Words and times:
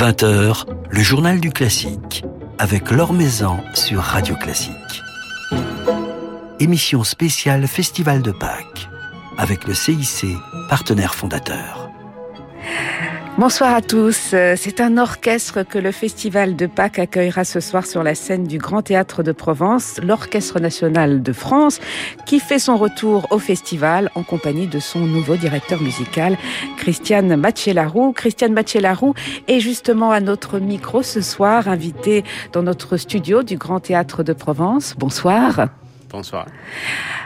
20h, 0.00 0.64
le 0.88 1.02
journal 1.02 1.40
du 1.40 1.50
classique, 1.50 2.24
avec 2.58 2.90
Laure 2.90 3.12
Maison 3.12 3.58
sur 3.74 4.00
Radio 4.00 4.34
Classique. 4.34 5.02
Émission 6.58 7.04
spéciale 7.04 7.66
Festival 7.66 8.22
de 8.22 8.32
Pâques, 8.32 8.88
avec 9.36 9.66
le 9.66 9.74
CIC, 9.74 10.24
partenaire 10.70 11.14
fondateur. 11.14 11.79
Bonsoir 13.40 13.74
à 13.74 13.80
tous. 13.80 14.32
Euh, 14.34 14.52
c'est 14.54 14.82
un 14.82 14.98
orchestre 14.98 15.62
que 15.62 15.78
le 15.78 15.92
Festival 15.92 16.56
de 16.56 16.66
Pâques 16.66 16.98
accueillera 16.98 17.44
ce 17.44 17.58
soir 17.60 17.86
sur 17.86 18.02
la 18.02 18.14
scène 18.14 18.44
du 18.44 18.58
Grand 18.58 18.82
Théâtre 18.82 19.22
de 19.22 19.32
Provence, 19.32 19.98
l'Orchestre 20.02 20.60
national 20.60 21.22
de 21.22 21.32
France, 21.32 21.80
qui 22.26 22.38
fait 22.38 22.58
son 22.58 22.76
retour 22.76 23.26
au 23.30 23.38
festival 23.38 24.10
en 24.14 24.24
compagnie 24.24 24.66
de 24.66 24.78
son 24.78 24.98
nouveau 24.98 25.36
directeur 25.36 25.80
musical, 25.80 26.36
Christiane 26.76 27.34
Machelarou. 27.34 28.12
Christiane 28.12 28.52
Machelarou 28.52 29.14
est 29.48 29.60
justement 29.60 30.10
à 30.10 30.20
notre 30.20 30.58
micro 30.58 31.02
ce 31.02 31.22
soir, 31.22 31.66
invitée 31.66 32.24
dans 32.52 32.62
notre 32.62 32.98
studio 32.98 33.42
du 33.42 33.56
Grand 33.56 33.80
Théâtre 33.80 34.22
de 34.22 34.34
Provence. 34.34 34.94
Bonsoir. 34.98 35.70
Bonsoir. 36.10 36.46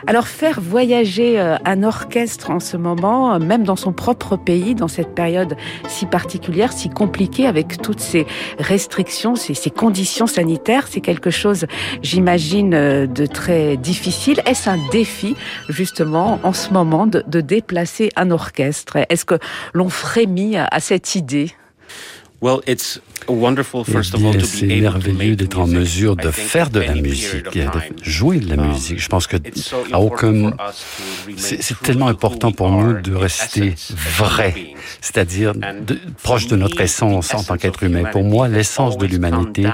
Alors 0.07 0.27
faire 0.27 0.61
voyager 0.61 1.41
euh, 1.41 1.57
un 1.65 1.83
orchestre 1.83 2.51
en 2.51 2.61
ce 2.61 2.77
moment, 2.77 3.39
même 3.39 3.65
dans 3.65 3.77
son 3.77 3.93
propre 3.93 4.37
pays, 4.37 4.75
dans 4.75 4.89
cette 4.89 5.15
période 5.15 5.57
si 5.89 6.05
particulière, 6.05 6.73
si 6.73 6.91
compliquée, 6.91 7.47
avec 7.47 7.81
toutes 7.81 8.01
ces 8.01 8.27
restrictions, 8.59 9.37
ces, 9.37 9.71
conditions 9.71 10.27
sanitaires, 10.27 10.87
c'est 10.89 11.01
quelque 11.01 11.31
chose, 11.31 11.67
j'imagine, 12.03 12.75
euh, 12.75 13.07
de 13.07 13.25
très 13.25 13.79
difficile. 13.79 14.43
Est-ce 14.45 14.69
un 14.69 14.79
défi, 14.93 15.35
justement, 15.71 16.39
en 16.43 16.53
ce 16.53 16.71
moment, 16.71 17.07
de, 17.07 17.23
déplacer 17.41 18.11
un 18.17 18.31
orchestre? 18.31 18.99
Est-ce 19.09 19.25
que 19.25 19.39
l'on 19.73 19.89
frémit 19.89 20.57
à 20.57 20.81
cette 20.81 21.15
idée? 21.15 21.53
Well, 22.41 22.61
it's 22.67 23.01
c'est 23.27 24.67
merveilleux 24.67 25.37
d'être 25.37 25.59
en 25.59 25.67
mesure 25.67 26.17
de 26.17 26.31
faire 26.31 26.71
de 26.71 26.81
la 26.81 26.95
musique, 26.95 27.53
de 27.55 27.69
jouer 28.03 28.39
de 28.39 28.55
la 28.55 28.63
um, 28.63 28.69
musique. 28.69 29.01
Je 29.01 29.09
pense 29.09 29.27
que 29.27 29.37
à 29.93 30.01
aucun 30.01 30.53
c'est 31.37 31.81
tellement 31.81 32.09
important 32.09 32.53
pour 32.53 32.71
nous 32.71 33.01
de 33.01 33.15
rester 33.15 33.75
vrai, 34.19 34.75
c'est-à-dire 35.01 35.53
proche 36.23 36.47
de 36.49 36.57
notre 36.57 36.81
essence 36.81 37.35
en 37.35 37.43
tant 37.43 37.57
qu'être 37.57 37.83
humain. 37.83 38.05
Pour 38.13 38.25
moi, 38.25 38.49
l'essence 38.49 38.99
de 38.99 39.07
l'humanité, 39.07 39.67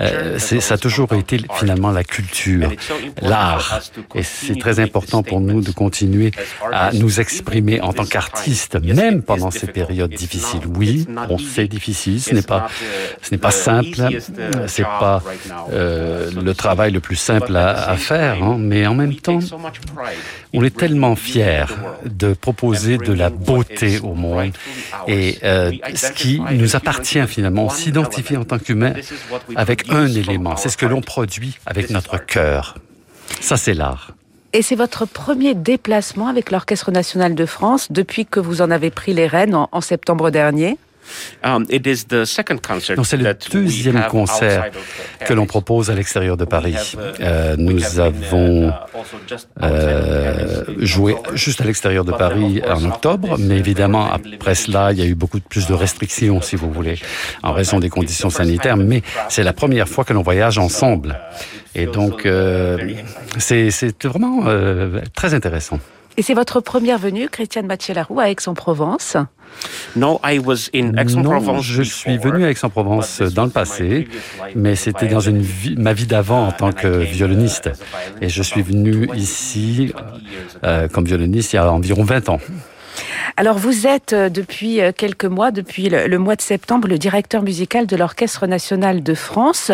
euh, 0.00 0.38
ça 0.38 0.74
a 0.74 0.78
toujours 0.78 1.12
été 1.12 1.40
finalement 1.58 1.90
la 1.90 2.04
culture, 2.04 2.72
l'art, 3.20 3.80
et 4.14 4.22
c'est 4.22 4.58
très 4.58 4.80
important 4.80 5.22
pour 5.22 5.40
nous 5.40 5.60
de 5.60 5.72
continuer 5.72 6.30
à 6.72 6.92
nous 6.92 7.20
exprimer 7.20 7.80
en 7.80 7.92
tant 7.92 8.06
qu'artistes, 8.06 8.78
même 8.82 9.22
pendant 9.22 9.50
ces 9.50 9.66
périodes 9.66 10.12
difficiles. 10.12 10.66
Oui, 10.74 11.06
on 11.28 11.38
sait 11.38 11.68
difficile, 11.68 11.97
ce 11.98 12.34
n'est 12.34 12.42
pas 12.42 12.68
ce 13.22 13.30
n'est 13.32 13.38
pas 13.38 13.50
simple, 13.50 14.08
c'est 14.66 14.82
pas 14.82 15.22
euh, 15.72 16.30
le 16.30 16.54
travail 16.54 16.92
le 16.92 17.00
plus 17.00 17.16
simple 17.16 17.56
à, 17.56 17.96
faire, 17.96 18.42
hein, 18.42 18.56
mais 18.58 18.86
en 18.86 18.94
même 18.94 19.14
temps, 19.14 19.40
on 20.54 20.64
est 20.64 20.76
tellement 20.76 21.16
fiers 21.16 21.66
de 22.04 22.32
proposer 22.32 22.98
de 22.98 23.12
la 23.12 23.30
beauté 23.30 23.98
au 24.00 24.14
monde 24.14 24.52
et 25.06 25.38
euh, 25.42 25.72
ce 25.94 26.12
qui 26.12 26.40
nous 26.52 26.76
appartient 26.76 27.26
finalement, 27.26 27.64
on 27.66 27.70
s'identifie 27.70 28.36
en 28.36 28.44
tant 28.44 28.58
qu'humain 28.58 28.94
avec 29.56 29.90
un 29.90 30.06
élément, 30.06 30.56
c'est 30.56 30.68
ce 30.68 30.76
que 30.76 30.86
l'on 30.86 31.00
produit 31.00 31.58
avec 31.66 31.90
notre 31.90 32.24
cœur. 32.24 32.76
Ça, 33.40 33.56
c'est 33.56 33.74
l'art. 33.74 34.12
Et 34.54 34.62
c'est 34.62 34.76
votre 34.76 35.04
premier 35.04 35.54
déplacement 35.54 36.28
avec 36.28 36.50
l'Orchestre 36.50 36.90
national 36.90 37.34
de 37.34 37.44
France 37.44 37.88
depuis 37.90 38.24
que 38.24 38.40
vous 38.40 38.62
en 38.62 38.70
avez 38.70 38.90
pris 38.90 39.12
les 39.12 39.26
rênes 39.26 39.54
en 39.54 39.80
septembre 39.82 40.30
dernier 40.30 40.78
c'est 43.04 43.16
le 43.16 43.34
deuxième 43.50 44.04
concert 44.10 44.70
que 45.26 45.34
l'on 45.34 45.46
propose 45.46 45.90
à 45.90 45.94
l'extérieur 45.94 46.36
de 46.36 46.44
Paris. 46.44 46.76
Uh, 46.94 46.98
euh, 47.20 47.56
nous 47.58 48.00
avons 48.00 48.68
uh, 48.68 48.72
euh, 49.62 50.64
joué 50.78 51.16
juste 51.34 51.60
à 51.60 51.64
l'extérieur 51.64 52.04
de 52.04 52.12
Paris 52.12 52.62
en 52.68 52.84
octobre, 52.84 53.36
mais 53.38 53.56
évidemment, 53.56 54.10
après 54.10 54.54
cela, 54.54 54.92
il 54.92 54.98
y 54.98 55.02
a 55.02 55.06
eu 55.06 55.14
beaucoup 55.14 55.40
plus 55.40 55.66
de 55.66 55.74
restrictions, 55.74 56.40
si 56.42 56.56
vous 56.56 56.70
voulez, 56.70 56.98
en 57.42 57.52
raison 57.52 57.78
des 57.78 57.90
conditions 57.90 58.30
sanitaires, 58.30 58.76
mais 58.76 59.02
c'est 59.28 59.42
la 59.44 59.52
première 59.52 59.88
fois 59.88 60.04
que 60.04 60.12
l'on 60.12 60.22
voyage 60.22 60.58
ensemble. 60.58 61.18
Et 61.74 61.86
donc, 61.86 62.26
euh, 62.26 62.78
c'est 63.38 64.04
vraiment 64.04 64.44
très 65.14 65.34
intéressant. 65.34 65.78
Et 66.18 66.22
c'est 66.22 66.34
votre 66.34 66.60
première 66.60 66.98
venue, 66.98 67.28
Christiane 67.28 67.66
Mathieu-Larou, 67.66 68.18
à 68.18 68.28
Aix-en-Provence? 68.28 69.16
Non, 69.94 70.18
je 71.60 71.82
suis 71.82 72.18
venu 72.18 72.44
à 72.44 72.50
Aix-en-Provence 72.50 73.22
dans 73.22 73.44
le 73.44 73.50
passé, 73.50 74.08
mais 74.56 74.74
c'était 74.74 75.06
dans 75.06 75.20
une 75.20 75.46
ma 75.76 75.92
vie 75.92 76.06
d'avant 76.06 76.48
en 76.48 76.50
tant 76.50 76.72
que 76.72 76.88
violoniste. 76.88 77.70
Et 78.20 78.28
je 78.28 78.42
suis 78.42 78.62
venu 78.62 79.08
ici 79.14 79.92
euh, 80.64 80.88
comme 80.88 81.04
violoniste 81.04 81.52
il 81.52 81.56
y 81.56 81.58
a 81.60 81.72
environ 81.72 82.02
20 82.02 82.30
ans. 82.30 82.40
Alors 83.36 83.56
vous 83.56 83.86
êtes 83.86 84.14
euh, 84.14 84.28
depuis 84.28 84.80
euh, 84.80 84.90
quelques 84.90 85.24
mois, 85.24 85.52
depuis 85.52 85.88
le, 85.88 86.18
mois 86.18 86.34
de 86.34 86.40
septembre, 86.40 86.88
le 86.88 86.98
directeur 86.98 87.42
musical 87.42 87.86
de 87.86 87.94
l'Orchestre 87.94 88.46
national 88.48 89.02
de 89.02 89.14
France. 89.14 89.70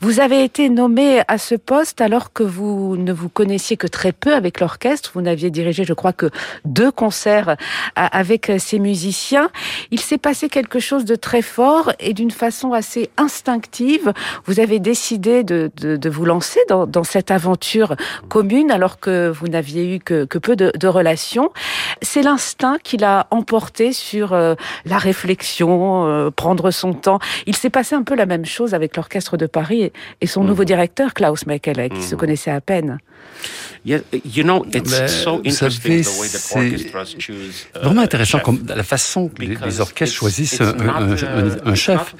Vous 0.00 0.20
avez 0.20 0.42
été 0.42 0.70
nommé 0.70 1.20
à 1.28 1.36
ce 1.36 1.54
poste 1.54 2.00
alors 2.00 2.32
que 2.32 2.42
vous 2.42 2.96
ne 2.96 3.12
vous 3.12 3.28
connaissiez 3.28 3.76
que 3.76 3.86
très 3.86 4.12
peu 4.12 4.34
avec 4.34 4.58
l'orchestre. 4.60 5.10
Vous 5.14 5.20
n'aviez 5.20 5.50
dirigé, 5.50 5.84
je 5.84 5.92
crois, 5.92 6.14
que 6.14 6.30
deux 6.64 6.90
concerts 6.90 7.56
avec 7.94 8.50
ces 8.58 8.78
musiciens. 8.78 9.50
Il 9.90 10.00
s'est 10.00 10.18
passé 10.18 10.48
quelque 10.48 10.78
chose 10.78 11.04
de 11.04 11.14
très 11.14 11.42
fort 11.42 11.92
et 12.00 12.14
d'une 12.14 12.30
façon 12.30 12.72
assez 12.72 13.10
instinctive. 13.18 14.12
Vous 14.46 14.60
avez 14.60 14.78
décidé 14.78 15.44
de, 15.44 15.70
vous 16.08 16.24
lancer 16.24 16.60
dans, 16.68 17.04
cette 17.04 17.30
aventure 17.30 17.96
commune 18.28 18.70
alors 18.70 18.98
que 18.98 19.28
vous 19.28 19.48
n'aviez 19.48 19.94
eu 19.96 19.98
que, 19.98 20.24
peu 20.24 20.56
de, 20.56 20.72
de 20.78 20.88
relations. 20.88 21.50
C'est 22.00 22.22
l'instinct 22.22 22.53
qu'il 22.82 23.04
a 23.04 23.26
emporté 23.30 23.92
sur 23.92 24.32
euh, 24.32 24.54
la 24.84 24.98
réflexion, 24.98 26.06
euh, 26.06 26.30
prendre 26.30 26.70
son 26.70 26.94
temps. 26.94 27.18
Il 27.46 27.56
s'est 27.56 27.70
passé 27.70 27.94
un 27.94 28.02
peu 28.02 28.14
la 28.14 28.26
même 28.26 28.44
chose 28.44 28.74
avec 28.74 28.96
l'Orchestre 28.96 29.36
de 29.36 29.46
Paris 29.46 29.92
et, 30.20 30.26
son 30.26 30.42
nouveau 30.42 30.62
mhm. 30.62 30.68
directeur, 30.68 31.14
Klaus 31.14 31.46
Mekele, 31.46 31.90
qui 31.90 32.02
se 32.02 32.14
mhm. 32.14 32.20
connaissait 32.20 32.50
à 32.50 32.60
peine. 32.60 32.98
You 33.84 33.98
know, 34.44 34.64
it's 34.72 35.26
vous 35.26 35.50
savez, 35.50 36.02
c'est 36.02 37.78
vraiment 37.82 38.00
intéressant 38.00 38.38
comme 38.38 38.64
la 38.66 38.82
façon 38.82 39.28
que 39.28 39.42
les, 39.42 39.80
orchestres 39.80 40.16
choisissent 40.16 40.62
un, 40.62 41.74
chef. 41.74 42.14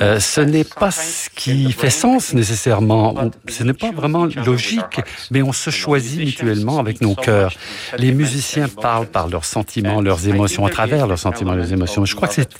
Euh, 0.00 0.18
ce 0.18 0.40
n'est 0.40 0.64
pas 0.64 0.90
ce 0.90 1.28
qui 1.28 1.70
fait 1.72 1.90
sens 1.90 2.32
nécessairement. 2.32 3.14
Ce 3.48 3.64
n'est 3.64 3.74
pas 3.74 3.90
vraiment 3.90 4.26
logique, 4.46 5.00
mais 5.30 5.42
on 5.42 5.52
se 5.52 5.68
choisit 5.68 6.20
mutuellement 6.20 6.78
avec 6.78 7.02
nos 7.02 7.14
cœurs. 7.14 7.52
Les 7.98 8.12
musiciens 8.12 8.68
parlent 8.68 9.06
par 9.06 9.28
leurs 9.28 9.44
sentiments, 9.64 10.00
leurs 10.00 10.28
émotions, 10.28 10.66
à 10.66 10.70
travers 10.70 11.06
leurs 11.06 11.18
sentiments, 11.18 11.54
leurs 11.54 11.72
émotions. 11.72 12.04
Je 12.04 12.14
crois 12.14 12.28
que 12.28 12.34
c'est 12.34 12.50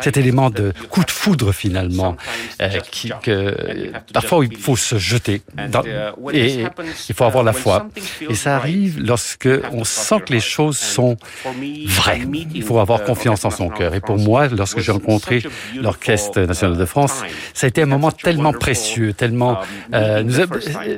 cet 0.00 0.16
élément 0.16 0.50
de 0.50 0.72
coup 0.92 1.04
de 1.04 1.10
foudre 1.10 1.52
finalement, 1.52 2.16
euh, 2.60 2.68
qui, 2.90 3.10
que 3.22 3.36
parfois 4.12 4.44
il 4.44 4.56
faut 4.56 4.76
se 4.76 4.96
jeter 5.12 5.42
et 6.32 6.64
il 7.08 7.14
faut 7.14 7.24
avoir 7.24 7.44
la 7.50 7.52
foi. 7.52 7.76
Et 8.30 8.34
ça 8.34 8.56
arrive 8.56 8.92
lorsque 9.10 9.48
on 9.72 9.84
sent 9.84 10.20
que 10.26 10.32
les 10.32 10.44
choses 10.54 10.78
sont 10.78 11.16
vraies. 11.98 12.22
Il 12.54 12.62
faut 12.62 12.78
avoir 12.78 12.98
confiance 13.04 13.44
en 13.44 13.50
son 13.50 13.68
cœur. 13.68 13.94
Et 13.94 14.00
pour 14.00 14.18
moi, 14.18 14.48
lorsque 14.48 14.80
j'ai 14.84 14.92
rencontré 14.92 15.42
l'Orchestre 15.86 16.40
national 16.52 16.76
de 16.76 16.84
France, 16.84 17.14
ça 17.54 17.66
a 17.66 17.68
été 17.68 17.82
un 17.82 17.90
moment 17.96 18.12
tellement 18.12 18.52
précieux, 18.52 19.12
tellement... 19.12 19.58
Euh, 19.94 20.22
nous 20.22 20.34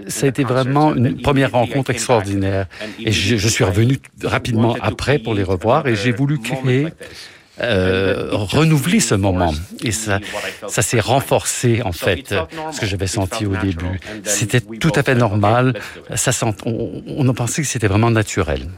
ça 0.09 0.27
a 0.27 0.29
été 0.29 0.45
vraiment 0.45 0.95
une 0.95 1.21
première 1.21 1.53
rencontre 1.53 1.91
extraordinaire. 1.91 2.67
Et 2.99 3.13
je, 3.13 3.37
je 3.37 3.49
suis 3.49 3.65
revenu 3.65 3.99
rapidement 4.23 4.77
après 4.81 5.19
pour 5.19 5.35
les 5.35 5.43
et 5.87 5.97
j'ai 5.97 6.13
voulu 6.13 6.39
créer 6.39 6.89
euh, 7.61 8.29
renouveler 8.33 8.99
ce 9.01 9.15
moment. 9.15 9.55
Et 9.83 9.93
ça, 9.93 10.19
ça 10.67 10.83
s'est 10.83 11.01
renforcé 11.01 11.83
en 11.85 11.93
fait, 11.93 12.35
ce 12.73 12.81
que 12.81 12.87
j'avais 12.87 13.07
senti 13.07 13.47
au 13.47 13.57
début. 13.57 14.01
C'était 14.25 14.61
tout 14.61 14.93
à 14.95 15.03
fait 15.03 15.15
normal. 15.15 15.75
Ça 16.15 16.33
sent, 16.33 16.47
on, 16.67 17.03
on 17.07 17.29
a 17.29 17.33
pensé 17.33 17.63
que 17.63 17.69
c'était 17.69 17.87
vraiment 17.87 18.11
naturel. 18.11 18.69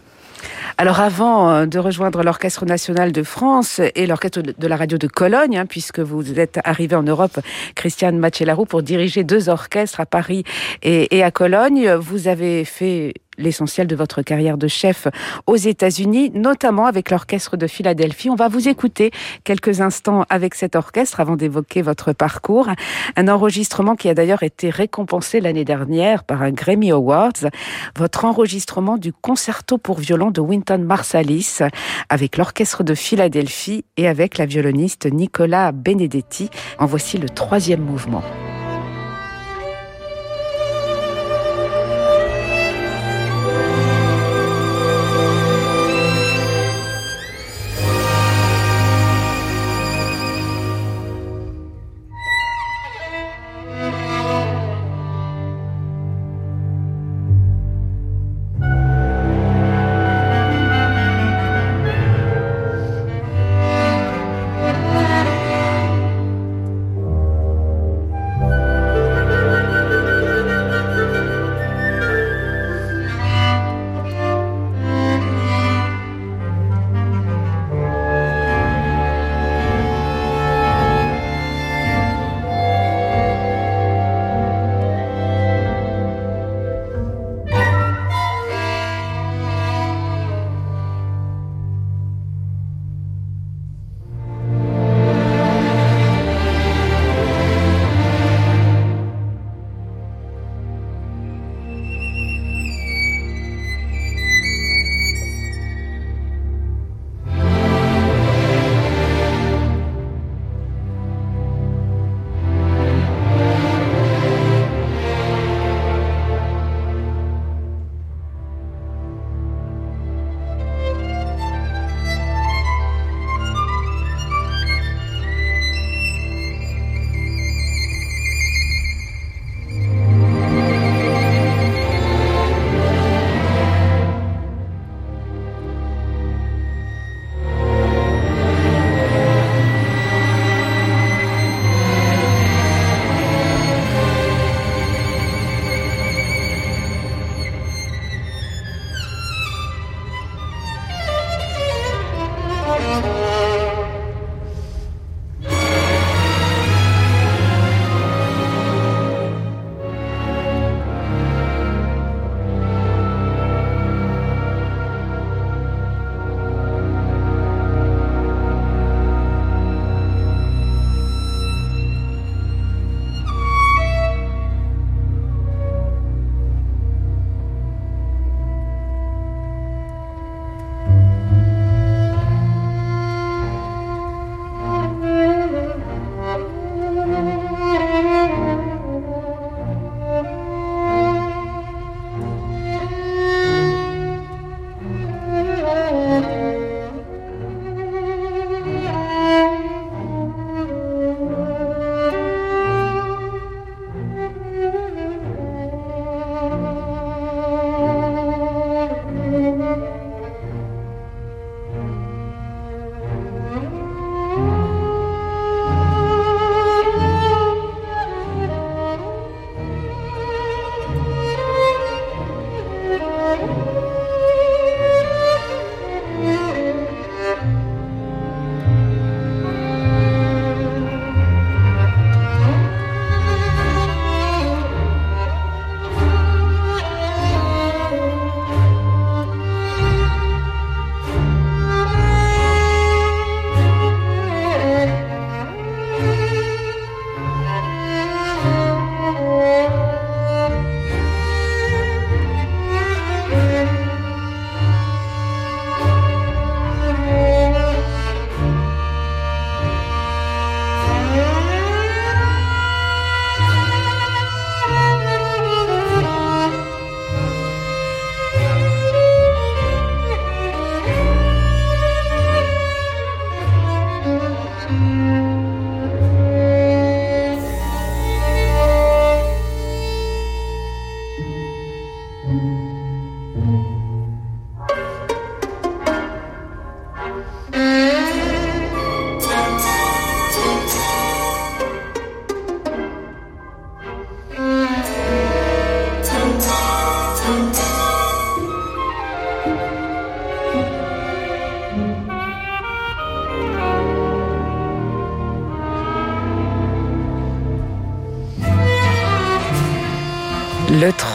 Alors 0.78 1.00
avant 1.00 1.49
euh, 1.49 1.67
de 1.67 1.78
rejoindre 1.78 2.23
l'Orchestre 2.23 2.67
national 2.67 3.12
de 3.12 3.22
France 3.22 3.81
et 3.94 4.06
l'Orchestre 4.06 4.43
de 4.43 4.67
la 4.67 4.76
radio 4.76 4.99
de 4.99 5.06
Cologne, 5.06 5.56
hein, 5.56 5.64
puisque 5.64 6.00
vous 6.00 6.38
êtes 6.38 6.61
arrivé 6.64 6.94
en 6.96 7.02
Europe, 7.02 7.40
Christiane 7.75 8.19
Machelarou, 8.19 8.67
pour 8.67 8.82
diriger 8.82 9.25
deux 9.25 9.49
orchestres 9.49 10.00
à 10.00 10.06
Paris 10.06 10.44
et 10.82 11.22
à 11.22 11.31
Cologne, 11.31 11.94
vous 11.94 12.29
avez 12.29 12.67
fait 12.67 13.14
l'essentiel 13.38 13.87
de 13.87 13.97
votre 13.97 14.23
carrière 14.23 14.59
de 14.59 14.69
chef 14.69 15.09
aux 15.47 15.56
États-Unis, 15.56 16.31
notamment 16.35 16.87
avec 16.87 17.11
l'orchestre 17.11 17.56
de 17.56 17.67
Philadelphie. 17.67 18.31
On 18.31 18.35
va 18.35 18.49
vous 18.49 18.69
écouter 18.69 19.11
quelques 19.44 19.81
instants 19.81 20.25
avec 20.29 20.55
cet 20.55 20.77
orchestre 20.77 21.21
avant 21.21 21.37
d'évoquer 21.37 21.83
votre 21.83 22.12
parcours. 22.12 22.69
Un 23.17 23.29
enregistrement 23.29 23.97
qui 23.97 24.09
a 24.09 24.15
d'ailleurs 24.15 24.43
été 24.43 24.71
récompensé 24.71 25.41
l'année 25.41 25.65
dernière 25.65 26.25
par 26.25 26.43
un 26.43 26.50
Grammy 26.50 26.91
Awards. 26.91 27.50
Votre 27.97 28.25
enregistrement 28.25 28.99
du 28.99 29.12
concerto 29.12 29.79
pour 29.79 29.99
violon 29.99 30.31
de 30.31 30.41
Wynton 30.41 30.79
Marsalis 30.79 31.59
avec 32.09 32.37
l'orchestre 32.37 32.82
de 32.82 32.94
Philadelphie 32.94 33.85
et 33.97 34.09
avec 34.09 34.39
la 34.39 34.47
violoniste 34.47 35.06
Nicola 35.06 35.73
Benedetti. 35.73 36.50
En 36.79 36.87
voici 36.87 37.19
le 37.19 37.29
troisième 37.29 37.81
mouvement. 37.81 38.23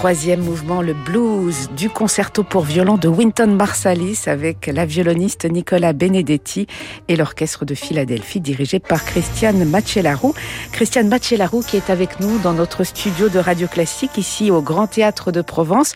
Troisième 0.02 0.42
mouvement, 0.42 0.82
le 0.82 0.96
blues 0.96 1.70
du 1.78 1.88
concerto 1.88 2.44
pour 2.44 2.64
violon 2.64 2.98
de 2.98 3.08
Winton 3.08 3.56
Marsalis 3.56 4.22
avec 4.26 4.66
la 4.66 4.84
violoniste 4.84 5.46
Nicola 5.46 5.94
Benedetti 5.94 6.66
et 7.08 7.16
l'orchestre 7.16 7.66
de 7.66 7.76
Philadelphie 7.76 8.40
dirigé 8.40 8.80
par 8.80 9.06
Christiane 9.06 9.64
Macellarou. 9.64 10.34
Christiane 10.72 11.08
Macellarou 11.08 11.62
qui 11.62 11.78
est 11.78 11.92
avec 11.92 12.20
nous 12.20 12.40
dans 12.40 12.54
notre 12.54 12.84
studio 12.84 13.30
de 13.30 13.38
Radio 13.38 13.68
Classique 13.68 14.18
ici 14.18 14.50
au 14.50 14.64
Grand 14.64 14.88
Théâtre 14.88 15.32
de 15.32 15.44
Provence. 15.44 15.94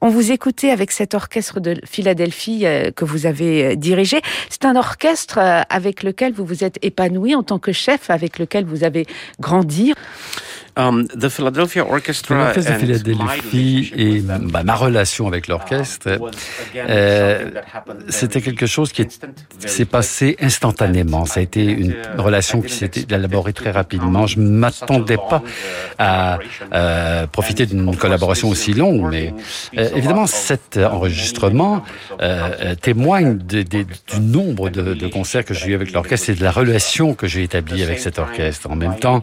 On 0.00 0.08
vous 0.10 0.30
écoutait 0.30 0.70
avec 0.70 0.92
cet 0.92 1.14
orchestre 1.14 1.58
de 1.60 1.74
Philadelphie 1.84 2.64
euh, 2.64 2.90
que 2.90 3.04
vous 3.04 3.26
avez 3.26 3.64
euh, 3.64 3.74
dirigé. 3.74 4.20
C'est 4.48 4.64
un 4.64 4.76
orchestre 4.76 5.38
euh, 5.38 5.60
avec 5.68 6.04
lequel 6.04 6.32
vous 6.32 6.44
vous 6.44 6.64
êtes 6.64 6.78
épanoui 6.82 7.34
en 7.34 7.42
tant 7.42 7.58
que 7.58 7.72
chef, 7.72 8.08
avec 8.08 8.38
lequel 8.38 8.64
vous 8.64 8.82
avez 8.84 9.06
grandi. 9.40 9.92
Um, 10.80 11.06
the 11.08 11.28
Philadelphia 11.28 11.84
Orchestra 11.84 12.52
de 12.54 12.60
Philadelphie 12.60 13.92
et 13.96 14.20
bah, 14.20 14.62
ma 14.64 14.74
relation 14.74 15.26
avec 15.26 15.46
l'orchestre, 15.48 16.18
euh, 16.76 17.50
c'était 18.08 18.40
quelque 18.40 18.66
chose 18.66 18.92
qui 18.92 19.06
s'est 19.58 19.84
passé 19.84 20.36
instantanément. 20.40 21.26
Ça 21.26 21.40
a 21.40 21.42
été 21.42 21.64
une 21.64 21.94
relation 22.16 22.62
qui 22.62 22.72
s'est 22.72 22.90
élaborée 23.10 23.52
très 23.52 23.70
rapidement. 23.70 24.26
Je 24.26 24.38
ne 24.38 24.48
m'attendais 24.48 25.16
pas 25.16 25.42
à 25.98 26.38
euh, 26.72 27.26
profiter 27.26 27.66
d'une 27.66 27.94
collaboration 27.96 28.48
aussi 28.48 28.72
longue, 28.72 29.10
mais 29.10 29.34
euh, 29.76 29.88
évidemment, 29.94 30.26
cet 30.26 30.78
enregistrement 30.78 31.82
témoigne 32.80 33.36
de, 33.36 33.62
de, 33.62 33.84
du 34.12 34.20
nombre 34.20 34.70
de, 34.70 34.94
de 34.94 35.06
concerts 35.08 35.44
que 35.44 35.54
j'ai 35.54 35.70
eu 35.70 35.74
avec 35.74 35.92
l'orchestre 35.92 36.30
et 36.30 36.34
de 36.34 36.44
la 36.44 36.52
relation 36.52 37.14
que 37.14 37.26
j'ai 37.26 37.42
établie 37.42 37.82
avec 37.82 37.98
cet 37.98 38.18
orchestre. 38.18 38.70
En 38.70 38.76
même 38.76 38.96
temps, 38.96 39.20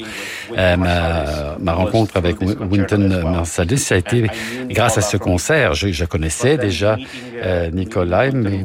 ma 0.56 1.47
ma 1.60 1.74
rencontre 1.74 2.18
avec 2.18 2.38
Winton 2.42 3.22
Marsalis, 3.24 3.80
ça 3.80 3.96
a 3.96 3.98
été 3.98 4.28
grâce 4.70 4.98
à 4.98 5.02
ce 5.02 5.18
concert. 5.18 5.74
Je, 5.74 5.90
je 5.92 6.06
connaissais 6.06 6.58
déjà 6.58 6.98
euh, 7.44 7.70
Nikolai, 7.72 8.32
mais 8.34 8.64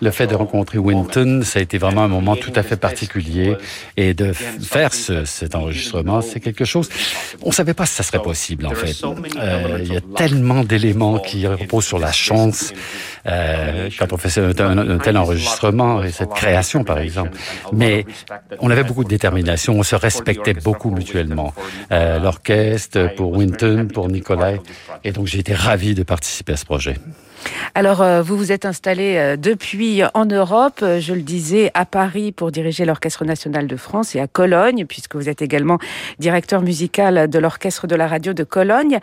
le 0.00 0.10
fait 0.10 0.26
de 0.26 0.34
rencontrer 0.34 0.78
Winton, 0.78 1.42
ça 1.44 1.58
a 1.58 1.62
été 1.62 1.78
vraiment 1.78 2.04
un 2.04 2.08
moment 2.08 2.36
tout 2.36 2.52
à 2.54 2.62
fait 2.62 2.76
particulier. 2.76 3.56
Et 3.96 4.14
de 4.14 4.32
faire 4.32 4.92
ce, 4.94 5.24
cet 5.24 5.54
enregistrement, 5.54 6.20
c'est 6.20 6.40
quelque 6.40 6.64
chose... 6.64 6.88
On 7.42 7.52
savait 7.52 7.74
pas 7.74 7.86
si 7.86 7.94
ça 7.94 8.02
serait 8.02 8.22
possible, 8.22 8.66
en 8.66 8.74
fait. 8.74 8.96
Euh, 9.38 9.78
il 9.82 9.92
y 9.92 9.96
a 9.96 10.00
tellement 10.16 10.64
d'éléments 10.64 11.18
qui 11.18 11.46
reposent 11.46 11.86
sur 11.86 11.98
la 11.98 12.12
chance 12.12 12.72
euh, 13.26 13.88
quand 13.98 14.12
on 14.12 14.16
fait 14.16 14.38
un, 14.38 14.78
un, 14.78 14.98
tel 14.98 15.16
enregistrement 15.16 16.02
et 16.02 16.10
cette 16.10 16.34
création, 16.34 16.84
par 16.84 16.98
exemple. 16.98 17.30
Mais 17.72 18.06
on 18.60 18.70
avait 18.70 18.84
beaucoup 18.84 19.04
de 19.04 19.08
détermination, 19.08 19.74
on 19.78 19.82
se 19.82 19.96
respectait 19.96 20.54
beaucoup 20.54 20.90
mutuellement. 20.90 21.52
Euh, 21.92 22.07
l'orchestre, 22.18 23.14
pour 23.16 23.36
Winton, 23.36 23.88
pour 23.92 24.08
Nicolai. 24.08 24.60
Et 25.04 25.12
donc 25.12 25.26
j'ai 25.26 25.40
été 25.40 25.54
ravi 25.54 25.94
de 25.94 26.02
participer 26.02 26.54
à 26.54 26.56
ce 26.56 26.64
projet. 26.64 26.96
Alors, 27.74 28.02
euh, 28.02 28.22
vous 28.22 28.36
vous 28.36 28.52
êtes 28.52 28.64
installé 28.64 29.16
euh, 29.16 29.36
depuis 29.36 30.02
en 30.14 30.24
Europe, 30.24 30.80
euh, 30.82 31.00
je 31.00 31.14
le 31.14 31.22
disais, 31.22 31.70
à 31.74 31.84
Paris 31.84 32.32
pour 32.32 32.50
diriger 32.50 32.84
l'Orchestre 32.84 33.24
national 33.24 33.66
de 33.66 33.76
France 33.76 34.14
et 34.14 34.20
à 34.20 34.26
Cologne, 34.26 34.84
puisque 34.86 35.16
vous 35.16 35.28
êtes 35.28 35.42
également 35.42 35.78
directeur 36.18 36.62
musical 36.62 37.28
de 37.28 37.38
l'Orchestre 37.38 37.86
de 37.86 37.94
la 37.94 38.08
radio 38.08 38.32
de 38.32 38.44
Cologne. 38.44 38.98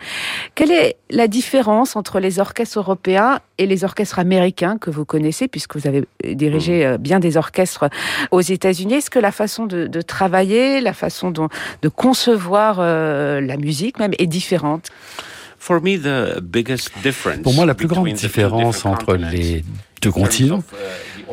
Quelle 0.54 0.72
est 0.72 0.96
la 1.10 1.28
différence 1.28 1.96
entre 1.96 2.20
les 2.20 2.38
orchestres 2.38 2.78
européens 2.78 3.40
et 3.58 3.66
les 3.66 3.84
orchestres 3.84 4.18
américains 4.18 4.78
que 4.78 4.90
vous 4.90 5.04
connaissez, 5.04 5.48
puisque 5.48 5.76
vous 5.76 5.86
avez 5.86 6.04
dirigé 6.24 6.86
mmh. 6.86 6.96
bien 6.98 7.20
des 7.20 7.36
orchestres 7.36 7.88
aux 8.30 8.40
États-Unis? 8.40 8.94
Est-ce 8.94 9.10
que 9.10 9.18
la 9.18 9.32
façon 9.32 9.66
de, 9.66 9.86
de, 9.86 10.02
travailler, 10.02 10.80
la 10.80 10.92
façon 10.92 11.30
de 11.30 11.88
concevoir 11.88 12.80
la 12.80 13.56
musique 13.56 13.98
même 13.98 14.12
est 14.18 14.26
différente? 14.26 14.90
Pour 17.42 17.54
moi, 17.54 17.66
la 17.66 17.74
plus 17.74 17.86
grande 17.88 18.12
différence 18.12 18.84
entre 18.84 19.14
les 19.16 19.64
deux 20.02 20.10
continents, 20.10 20.62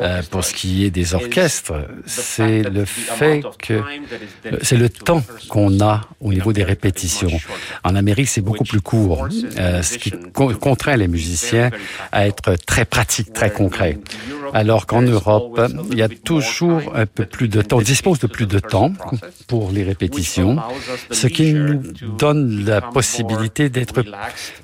euh, 0.00 0.22
pour 0.30 0.44
ce 0.44 0.54
qui 0.54 0.84
est 0.84 0.90
des 0.90 1.14
orchestres, 1.14 1.74
c'est 2.06 2.62
le 2.62 2.84
fait 2.84 3.42
que 3.58 3.82
c'est 4.62 4.76
le 4.76 4.88
temps 4.88 5.22
qu'on 5.48 5.80
a 5.80 6.02
au 6.20 6.32
niveau 6.32 6.52
des 6.52 6.64
répétitions. 6.64 7.30
En 7.84 7.94
Amérique, 7.94 8.28
c'est 8.28 8.40
beaucoup 8.40 8.64
plus 8.64 8.80
court, 8.80 9.28
euh, 9.58 9.82
ce 9.82 9.98
qui 9.98 10.12
contraint 10.32 10.96
les 10.96 11.08
musiciens 11.08 11.70
à 12.12 12.26
être 12.26 12.56
très 12.66 12.84
pratiques, 12.84 13.32
très 13.32 13.50
concrets. 13.50 13.98
Alors 14.52 14.86
qu'en 14.86 15.02
Europe, 15.02 15.60
il 15.90 15.98
y 15.98 16.02
a 16.02 16.08
toujours 16.08 16.82
un 16.94 17.06
peu 17.06 17.24
plus 17.24 17.48
de 17.48 17.62
temps, 17.62 17.78
on 17.78 17.82
dispose 17.82 18.18
de 18.20 18.26
plus 18.26 18.46
de 18.46 18.58
temps 18.58 18.92
pour 19.48 19.70
les 19.70 19.82
répétitions, 19.82 20.58
ce 21.10 21.26
qui 21.26 21.54
nous 21.54 21.82
donne 22.18 22.64
la 22.64 22.80
possibilité 22.80 23.68
d'être 23.68 24.04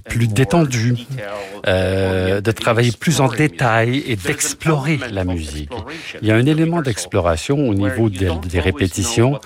plus 0.09 0.29
détendu, 0.29 0.95
euh, 1.67 2.41
de 2.41 2.53
travailler 2.53 2.93
plus 2.93 3.21
en 3.21 3.29
détail 3.29 4.03
et 4.07 4.17
d'explorer 4.17 4.99
la 5.11 5.20
musique. 5.25 5.71
Il 6.23 6.29
y 6.29 6.33
a 6.33 6.37
un 6.37 6.47
élément 6.47 6.83
d'exploration 6.83 7.69
au 7.69 7.75
niveau 7.75 8.09
des, 8.09 8.61
répétitions 8.61 9.41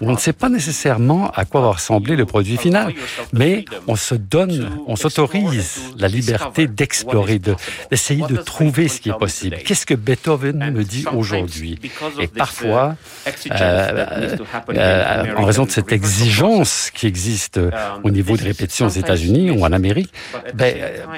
où 0.00 0.08
on 0.08 0.12
ne 0.12 0.18
sait 0.18 0.32
pas 0.32 0.48
nécessairement 0.48 1.30
à 1.30 1.44
quoi 1.44 1.60
va 1.60 1.70
ressembler 1.72 2.16
le 2.16 2.26
produit 2.26 2.56
final, 2.56 2.92
mais 3.32 3.64
on 3.88 3.96
se 3.96 4.14
donne, 4.14 4.70
on 4.86 4.96
s'autorise 4.96 5.80
la 5.98 6.08
liberté 6.08 6.66
d'explorer, 6.66 7.38
d'essayer 7.38 8.24
de, 8.28 8.36
trouver 8.36 8.88
ce 8.88 9.00
qui 9.00 9.10
est 9.10 9.18
possible. 9.18 9.58
Qu'est-ce 9.64 9.86
que 9.86 9.94
Beethoven 9.94 10.70
me 10.72 10.84
dit 10.84 11.04
aujourd'hui? 11.14 11.78
Et 12.18 12.26
parfois, 12.26 12.96
euh, 13.50 14.36
euh, 14.70 15.34
en 15.36 15.44
raison 15.44 15.64
de 15.64 15.70
cette 15.70 15.92
exigence 15.92 16.90
qui 16.92 17.06
existe 17.06 17.60
au 18.02 18.10
niveau 18.10 18.36
des 18.36 18.44
répétitions 18.44 18.86
aux 18.86 18.90
États-Unis 18.90 19.50
ou 19.50 19.64
en 19.64 19.72
Amérique, 19.72 20.12
ben, 20.54 20.74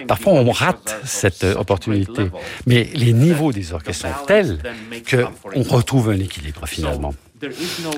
parfois 0.06 0.32
on 0.32 0.50
rate 0.50 1.00
cette 1.04 1.44
opportunité. 1.44 2.30
Mais 2.66 2.88
les 2.94 3.12
niveaux 3.12 3.52
des 3.52 3.72
orchestres 3.72 4.01
sont 4.02 4.58
qu'on 5.08 5.62
retrouve 5.62 6.10
un 6.10 6.18
équilibre 6.18 6.66
finalement? 6.66 7.14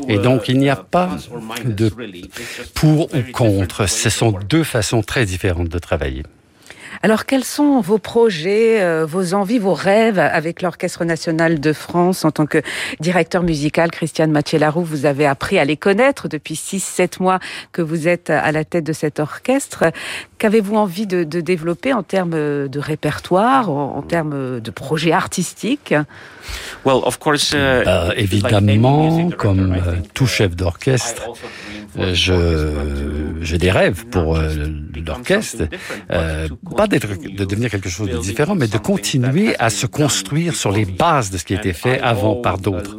Et 0.09 0.19
donc, 0.19 0.49
il 0.49 0.59
n'y 0.59 0.71
a 0.71 0.77
pas 0.77 1.19
de 1.65 1.91
pour 2.75 3.15
ou 3.15 3.33
contre. 3.33 3.87
Ce 3.87 4.11
sont 4.11 4.33
deux 4.49 4.65
façons 4.65 5.03
très 5.03 5.27
différentes 5.27 5.69
de 5.69 5.79
travailler. 5.79 6.23
Alors, 7.03 7.27
quels 7.27 7.45
sont 7.45 7.81
vos 7.81 7.99
projets, 7.99 8.81
euh, 8.81 9.05
vos 9.07 9.35
envies, 9.35 9.59
vos 9.59 9.75
rêves 9.75 10.19
avec 10.19 10.63
l'Orchestre 10.63 11.05
national 11.05 11.61
de 11.61 11.73
France 11.73 12.25
en 12.25 12.31
tant 12.31 12.47
que 12.47 12.63
directeur 13.01 13.43
musical? 13.43 13.91
Christiane 13.91 14.31
Mathieu-Larou, 14.31 14.83
vous 14.83 15.07
avez 15.07 15.27
appris 15.27 15.59
à 15.59 15.65
les 15.65 15.77
connaître 15.77 16.29
depuis 16.29 16.55
6-7 16.55 17.23
mois 17.23 17.39
que 17.73 17.83
vous 17.83 18.09
êtes 18.09 18.31
à 18.31 18.53
la 18.53 18.65
tête 18.65 18.85
de 18.85 18.93
cet 18.93 19.21
orchestre. 19.21 19.85
Qu'avez-vous 20.39 20.77
envie 20.77 21.07
de, 21.07 21.25
de, 21.25 21.41
développer 21.41 21.93
en 21.93 22.03
termes 22.03 22.31
de 22.69 22.79
répertoire, 22.79 23.71
en, 23.71 23.97
en 23.97 24.03
termes 24.03 24.61
de 24.61 24.71
projets 24.71 25.13
artistiques? 25.13 25.95
Well, 26.85 27.01
of 27.05 27.19
course, 27.19 27.53
uh, 27.53 27.57
euh, 27.57 28.11
Évidemment, 28.17 29.31
comme 29.31 29.73
euh, 29.73 29.97
tout 30.13 30.27
chef 30.27 30.55
d'orchestre, 30.55 31.33
je 31.97 33.35
j'ai 33.41 33.59
des 33.59 33.71
rêves 33.71 34.07
pour 34.07 34.39
l'orchestre, 35.07 35.65
euh, 36.11 36.49
de 36.87 37.45
devenir 37.45 37.71
quelque 37.71 37.89
chose 37.89 38.09
de 38.09 38.19
différent, 38.19 38.55
mais 38.55 38.69
de 38.69 38.79
continuer 38.79 39.55
à 39.59 39.71
se 39.71 39.87
construire 39.87 40.55
sur 40.55 40.73
les 40.73 40.85
bases 40.85 41.31
de 41.31 41.39
ce 41.39 41.45
qui 41.45 41.55
a 41.55 41.59
été 41.59 41.73
fait 41.73 42.01
avant 42.01 42.37
par 42.37 42.59
d'autres. 42.59 42.97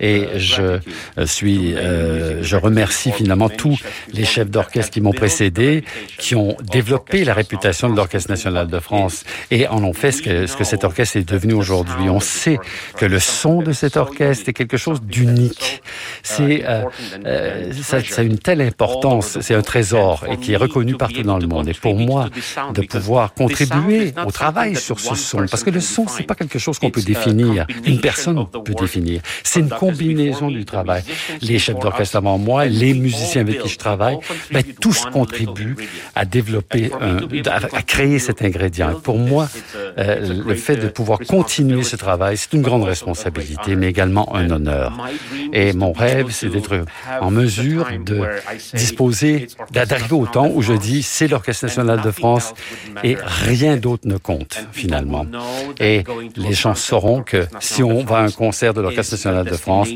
Et 0.00 0.26
je 0.36 0.78
suis, 1.26 1.74
euh, 1.74 2.42
je 2.42 2.56
remercie 2.56 3.12
finalement 3.12 3.48
tous 3.48 3.78
les 4.12 4.24
chefs 4.24 4.50
d'orchestre 4.50 4.90
qui 4.90 5.00
m'ont 5.00 5.12
précédé, 5.12 5.84
qui 6.18 6.34
ont 6.34 6.56
développé 6.62 7.24
la 7.24 7.34
réputation 7.34 7.88
de 7.90 7.96
l'Orchestre 7.96 8.30
national 8.30 8.68
de 8.68 8.78
France 8.78 9.24
et 9.50 9.66
en 9.68 9.82
ont 9.84 9.92
fait 9.92 10.12
ce 10.12 10.22
que, 10.22 10.46
ce 10.46 10.64
cet 10.64 10.84
orchestre 10.84 11.16
est 11.16 11.28
devenu 11.28 11.52
aujourd'hui. 11.52 12.08
On 12.08 12.20
sait 12.20 12.58
que 12.96 13.04
le 13.04 13.18
son 13.18 13.62
de 13.62 13.72
cet 13.72 13.96
orchestre 13.96 14.48
est 14.48 14.52
quelque 14.52 14.76
chose 14.76 15.02
d'unique. 15.02 15.82
C'est 16.22 16.64
euh, 16.66 16.84
euh, 17.26 17.72
ça, 17.82 17.98
a 18.16 18.22
une 18.22 18.38
telle 18.38 18.60
importance, 18.60 19.38
c'est 19.40 19.54
un 19.54 19.62
trésor 19.62 20.24
et 20.30 20.36
qui 20.36 20.52
est 20.52 20.56
reconnu 20.56 20.96
partout 20.96 21.22
dans 21.22 21.38
le 21.38 21.46
monde. 21.46 21.68
Et 21.68 21.74
pour 21.74 21.96
moi, 21.96 22.28
de 22.72 22.82
pouvoir 23.28 23.34
contribuer 23.34 24.12
au 24.26 24.30
travail 24.30 24.76
sur 24.76 25.00
ce 25.00 25.14
son, 25.14 25.46
parce 25.46 25.64
que 25.64 25.70
le 25.70 25.80
son, 25.80 26.06
c'est 26.08 26.24
pas 26.24 26.34
quelque 26.34 26.58
chose 26.58 26.78
qu'on 26.78 26.90
peut 26.90 27.02
définir, 27.02 27.66
une 27.84 28.00
personne 28.00 28.46
peut 28.64 28.74
définir. 28.74 29.20
C'est 29.42 29.60
une 29.60 29.68
combinaison 29.68 30.50
du 30.50 30.64
travail. 30.64 31.02
Les 31.40 31.58
chefs 31.58 31.78
d'orchestre 31.78 32.16
avant 32.16 32.38
moi, 32.38 32.66
les 32.66 32.94
musiciens 32.94 33.42
avec 33.42 33.60
qui 33.60 33.68
je 33.68 33.78
travaille, 33.78 34.18
ben, 34.50 34.62
tous 34.80 35.04
contribuent 35.06 35.76
à 36.14 36.24
développer, 36.24 36.90
un, 37.00 37.18
à, 37.50 37.82
créer 37.82 38.18
cet 38.18 38.42
ingrédient. 38.42 38.94
Pour 39.00 39.18
moi, 39.18 39.48
euh, 39.98 40.42
le 40.46 40.54
fait 40.54 40.76
de 40.76 40.88
pouvoir 40.88 41.18
continuer 41.20 41.82
ce 41.82 41.96
travail, 41.96 42.36
c'est 42.36 42.52
une 42.52 42.62
grande 42.62 42.84
responsabilité, 42.84 43.76
mais 43.76 43.88
également 43.88 44.34
un 44.34 44.50
honneur. 44.50 44.92
Et 45.52 45.72
mon 45.72 45.92
rêve, 45.92 46.28
c'est 46.30 46.48
d'être 46.48 46.84
en 47.20 47.30
mesure 47.30 47.86
de 48.04 48.22
disposer, 48.74 49.48
d'arriver 49.70 50.14
au 50.14 50.26
temps 50.26 50.50
où 50.52 50.62
je 50.62 50.72
dis 50.72 51.02
c'est 51.02 51.28
l'Orchestre 51.28 51.66
national 51.66 52.00
de 52.00 52.10
France 52.10 52.54
et 53.02 53.13
mais 53.14 53.52
rien 53.52 53.76
d'autre 53.76 54.06
ne 54.06 54.16
compte 54.16 54.66
finalement. 54.72 55.26
Et 55.80 56.04
les 56.36 56.52
gens 56.52 56.74
sauront 56.74 57.22
que 57.22 57.46
si 57.60 57.82
on 57.82 58.04
va 58.04 58.18
à 58.18 58.22
un 58.22 58.30
concert 58.30 58.74
de 58.74 58.80
l'Orchestre 58.80 59.14
national 59.14 59.44
de 59.44 59.56
France, 59.56 59.88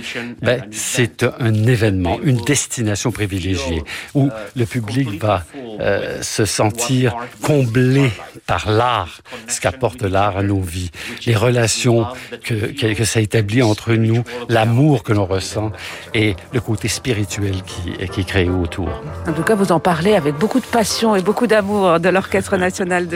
ben, 0.42 0.64
c'est 0.70 1.24
un 1.24 1.54
événement, 1.54 2.18
une 2.22 2.42
destination 2.44 3.10
privilégiée 3.10 3.82
où 4.14 4.30
le 4.56 4.66
public 4.66 5.20
va 5.20 5.44
euh, 5.80 6.22
se 6.22 6.44
sentir 6.44 7.16
comblé 7.42 8.10
par 8.46 8.70
l'art, 8.70 9.20
ce 9.46 9.60
qu'apporte 9.60 10.02
l'art 10.02 10.38
à 10.38 10.42
nos 10.42 10.60
vies, 10.60 10.90
les 11.26 11.36
relations 11.36 12.06
que, 12.42 12.54
que, 12.94 13.04
ça 13.04 13.20
établit 13.20 13.62
entre 13.62 13.94
nous, 13.94 14.22
l'amour 14.48 15.02
que 15.02 15.12
l'on 15.12 15.26
ressent 15.26 15.72
et 16.14 16.36
le 16.52 16.60
côté 16.60 16.88
spirituel 16.88 17.62
qui, 17.62 17.92
qui 18.08 18.20
est 18.20 18.24
créé 18.24 18.48
autour. 18.48 18.88
En 19.26 19.32
tout 19.32 19.42
cas, 19.42 19.54
vous 19.54 19.72
en 19.72 19.80
parlez 19.80 20.14
avec 20.14 20.34
beaucoup 20.34 20.60
de 20.60 20.66
passion 20.66 21.16
et 21.16 21.22
beaucoup 21.22 21.46
d'amour 21.46 22.00
de 22.00 22.08
l'Orchestre 22.08 22.56
national 22.56 23.06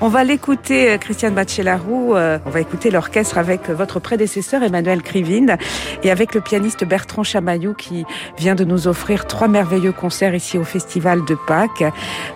On 0.00 0.08
va 0.08 0.24
l'écouter, 0.24 0.90
euh, 0.90 0.98
Christiane 0.98 1.34
Bachelarou, 1.34 2.14
euh, 2.14 2.38
on 2.46 2.50
va 2.50 2.60
écouter 2.60 2.90
l'orchestre 2.90 3.38
avec 3.38 3.68
votre 3.70 4.00
prédécesseur 4.00 4.62
Emmanuel 4.62 5.02
Krivine 5.02 5.56
et 6.02 6.10
avec 6.10 6.34
le 6.34 6.40
pianiste 6.40 6.84
Bertrand 6.84 7.22
Chamaillou 7.22 7.74
qui 7.74 8.04
vient 8.36 8.54
de 8.54 8.64
nous 8.64 8.88
offrir 8.88 9.26
trois 9.26 9.48
merveilleux 9.48 9.92
concerts 9.92 10.34
ici 10.34 10.58
au 10.58 10.64
Festival 10.64 11.24
de 11.24 11.36
Pâques. 11.46 11.84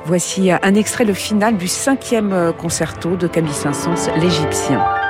Voici 0.05 0.51
un 0.51 0.75
extrait, 0.75 1.05
le 1.05 1.15
final 1.15 1.57
du 1.57 1.69
cinquième 1.69 2.33
euh, 2.33 2.53
concerto 2.53 3.17
de 3.17 3.27
Camille 3.27 3.53
Saint-Saëns, 3.53 4.11
l'Égyptien. 4.21 5.06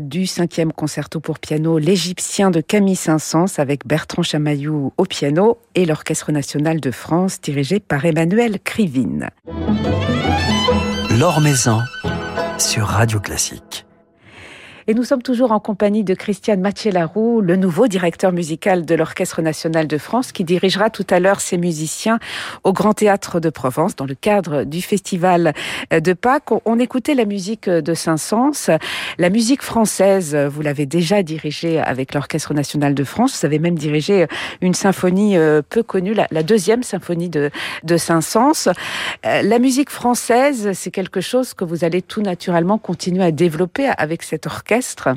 Du 0.00 0.26
cinquième 0.26 0.72
concerto 0.72 1.18
pour 1.18 1.38
piano, 1.38 1.78
l'Égyptien 1.78 2.50
de 2.50 2.60
Camille 2.60 2.96
Saint-Saëns 2.96 3.58
avec 3.58 3.86
Bertrand 3.86 4.22
Chamaillou 4.22 4.92
au 4.98 5.04
piano 5.04 5.58
et 5.74 5.86
l'Orchestre 5.86 6.30
national 6.30 6.80
de 6.80 6.90
France 6.90 7.40
dirigé 7.40 7.80
par 7.80 8.04
Emmanuel 8.04 8.58
Krivine. 8.62 9.30
Maison 11.40 11.80
sur 12.58 12.86
Radio 12.86 13.18
Classique. 13.18 13.86
Et 14.86 14.94
nous 14.94 15.04
sommes 15.04 15.22
toujours 15.22 15.52
en 15.52 15.60
compagnie 15.60 16.04
de 16.04 16.14
Christiane 16.14 16.60
Mathieu-Laroux, 16.60 17.40
le 17.42 17.56
nouveau 17.56 17.86
directeur 17.86 18.32
musical 18.32 18.86
de 18.86 18.94
l'Orchestre 18.94 19.42
national 19.42 19.86
de 19.86 19.98
France, 19.98 20.32
qui 20.32 20.42
dirigera 20.42 20.88
tout 20.88 21.06
à 21.10 21.20
l'heure 21.20 21.40
ses 21.40 21.58
musiciens 21.58 22.18
au 22.64 22.72
Grand 22.72 22.94
Théâtre 22.94 23.40
de 23.40 23.50
Provence 23.50 23.94
dans 23.94 24.06
le 24.06 24.14
cadre 24.14 24.64
du 24.64 24.80
Festival 24.80 25.52
de 25.90 26.12
Pâques. 26.12 26.50
On 26.64 26.78
écoutait 26.78 27.14
la 27.14 27.26
musique 27.26 27.68
de 27.68 27.94
Saint-Saëns, 27.94 28.78
la 29.18 29.30
musique 29.30 29.62
française. 29.62 30.34
Vous 30.34 30.62
l'avez 30.62 30.86
déjà 30.86 31.22
dirigée 31.22 31.78
avec 31.78 32.14
l'Orchestre 32.14 32.54
national 32.54 32.94
de 32.94 33.04
France. 33.04 33.40
Vous 33.40 33.46
avez 33.46 33.58
même 33.58 33.76
dirigé 33.76 34.26
une 34.62 34.74
symphonie 34.74 35.36
euh, 35.36 35.60
peu 35.68 35.82
connue, 35.82 36.14
la, 36.14 36.42
deuxième 36.42 36.82
symphonie 36.82 37.28
de, 37.28 37.50
de 37.84 37.96
Saint-Saëns. 37.96 38.72
Euh, 39.26 39.42
la 39.42 39.58
musique 39.58 39.90
française, 39.90 40.70
c'est 40.72 40.90
quelque 40.90 41.20
chose 41.20 41.52
que 41.52 41.64
vous 41.64 41.84
allez 41.84 42.00
tout 42.00 42.22
naturellement 42.22 42.78
continuer 42.78 43.24
à 43.24 43.30
développer 43.30 43.88
avec 43.98 44.22
cet 44.22 44.46
orchestre 44.46 44.69
Uh, 44.70 45.16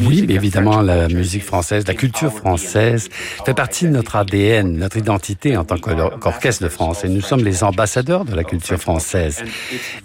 oui, 0.00 0.26
évidemment, 0.28 0.80
la 0.80 1.08
musique 1.08 1.44
française, 1.44 1.84
la 1.86 1.94
culture 1.94 2.32
française 2.32 3.08
fait 3.44 3.54
partie 3.54 3.84
de 3.84 3.90
notre 3.90 4.16
ADN, 4.16 4.76
notre 4.76 4.96
identité 4.96 5.56
en 5.56 5.64
tant 5.64 5.78
qu'orchestre 5.78 6.62
de 6.62 6.68
France. 6.68 7.04
Et 7.04 7.08
nous 7.08 7.20
sommes 7.20 7.44
les 7.44 7.64
ambassadeurs 7.64 8.24
de 8.24 8.34
la 8.34 8.44
culture 8.44 8.78
française. 8.78 9.42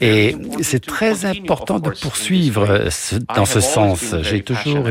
Et 0.01 0.35
c'est 0.61 0.85
très 0.85 1.25
important 1.25 1.79
de 1.79 1.89
poursuivre 1.89 2.85
dans 3.35 3.45
ce 3.45 3.59
sens. 3.59 4.15
J'ai 4.21 4.41
toujours 4.41 4.87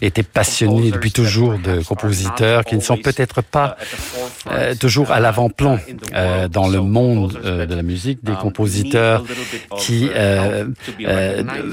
été 0.00 0.22
passionné 0.22 0.90
depuis 0.90 1.12
toujours 1.12 1.58
de 1.58 1.82
compositeurs 1.82 2.64
qui 2.64 2.76
ne 2.76 2.80
sont 2.80 2.96
peut-être 2.96 3.42
pas 3.42 3.76
euh, 4.50 4.74
toujours 4.74 5.10
à 5.10 5.20
l'avant-plan 5.20 5.78
euh, 6.14 6.48
dans 6.48 6.68
le 6.68 6.80
monde 6.80 7.38
euh, 7.44 7.66
de 7.66 7.74
la 7.74 7.82
musique, 7.82 8.22
des 8.22 8.34
compositeurs 8.34 9.24
qui 9.78 10.08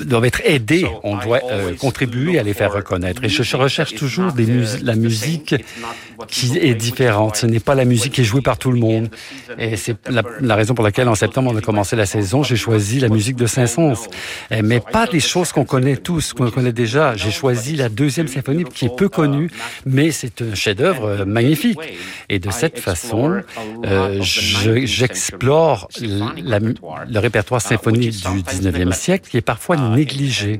doivent 0.05 0.25
être 0.25 0.41
aidés, 0.45 0.88
on 1.03 1.17
doit 1.17 1.39
euh, 1.51 1.73
contribuer 1.75 2.39
à 2.39 2.43
les 2.43 2.53
faire 2.53 2.71
reconnaître. 2.73 3.23
Et 3.23 3.29
je 3.29 3.57
recherche 3.57 3.95
toujours 3.95 4.31
des 4.33 4.45
la 4.83 4.95
musique 4.95 5.55
qui 6.27 6.57
est 6.57 6.73
différente. 6.73 7.37
Ce 7.37 7.45
n'est 7.45 7.59
pas 7.59 7.75
la 7.75 7.85
musique 7.85 8.13
qui 8.13 8.21
est 8.21 8.25
jouée 8.25 8.41
par 8.41 8.57
tout 8.57 8.71
le 8.71 8.79
monde. 8.79 9.09
Et 9.57 9.77
c'est 9.77 9.95
la, 10.09 10.55
raison 10.55 10.73
pour 10.73 10.83
laquelle 10.83 11.07
en 11.07 11.15
septembre 11.15 11.51
on 11.53 11.57
a 11.57 11.61
commencé 11.61 11.95
la 11.95 12.05
saison. 12.05 12.43
J'ai 12.43 12.55
choisi 12.55 12.99
la 12.99 13.09
musique 13.09 13.35
de 13.35 13.45
Saint-Saëns, 13.45 14.07
mais 14.63 14.79
pas 14.79 15.07
des 15.07 15.19
choses 15.19 15.51
qu'on 15.51 15.65
connaît 15.65 15.97
tous, 15.97 16.33
qu'on 16.33 16.49
connaît 16.49 16.73
déjà. 16.73 17.15
J'ai 17.15 17.31
choisi 17.31 17.75
la 17.75 17.89
deuxième 17.89 18.27
symphonie 18.27 18.63
qui 18.63 18.85
est 18.85 18.95
peu 18.95 19.09
connue, 19.09 19.49
mais 19.85 20.11
c'est 20.11 20.41
un 20.41 20.55
chef-d'œuvre 20.55 21.05
euh, 21.05 21.25
magnifique. 21.25 21.79
Et 22.29 22.39
de 22.39 22.51
cette 22.51 22.79
façon, 22.79 23.41
euh, 23.85 24.19
j'explore 24.21 25.87
le 26.01 27.19
répertoire 27.19 27.61
symphonique 27.61 28.11
du 28.11 28.41
19e 28.41 28.91
siècle 28.93 29.29
qui 29.29 29.37
est 29.37 29.41
parfois 29.41 29.77
négligé. 29.77 30.59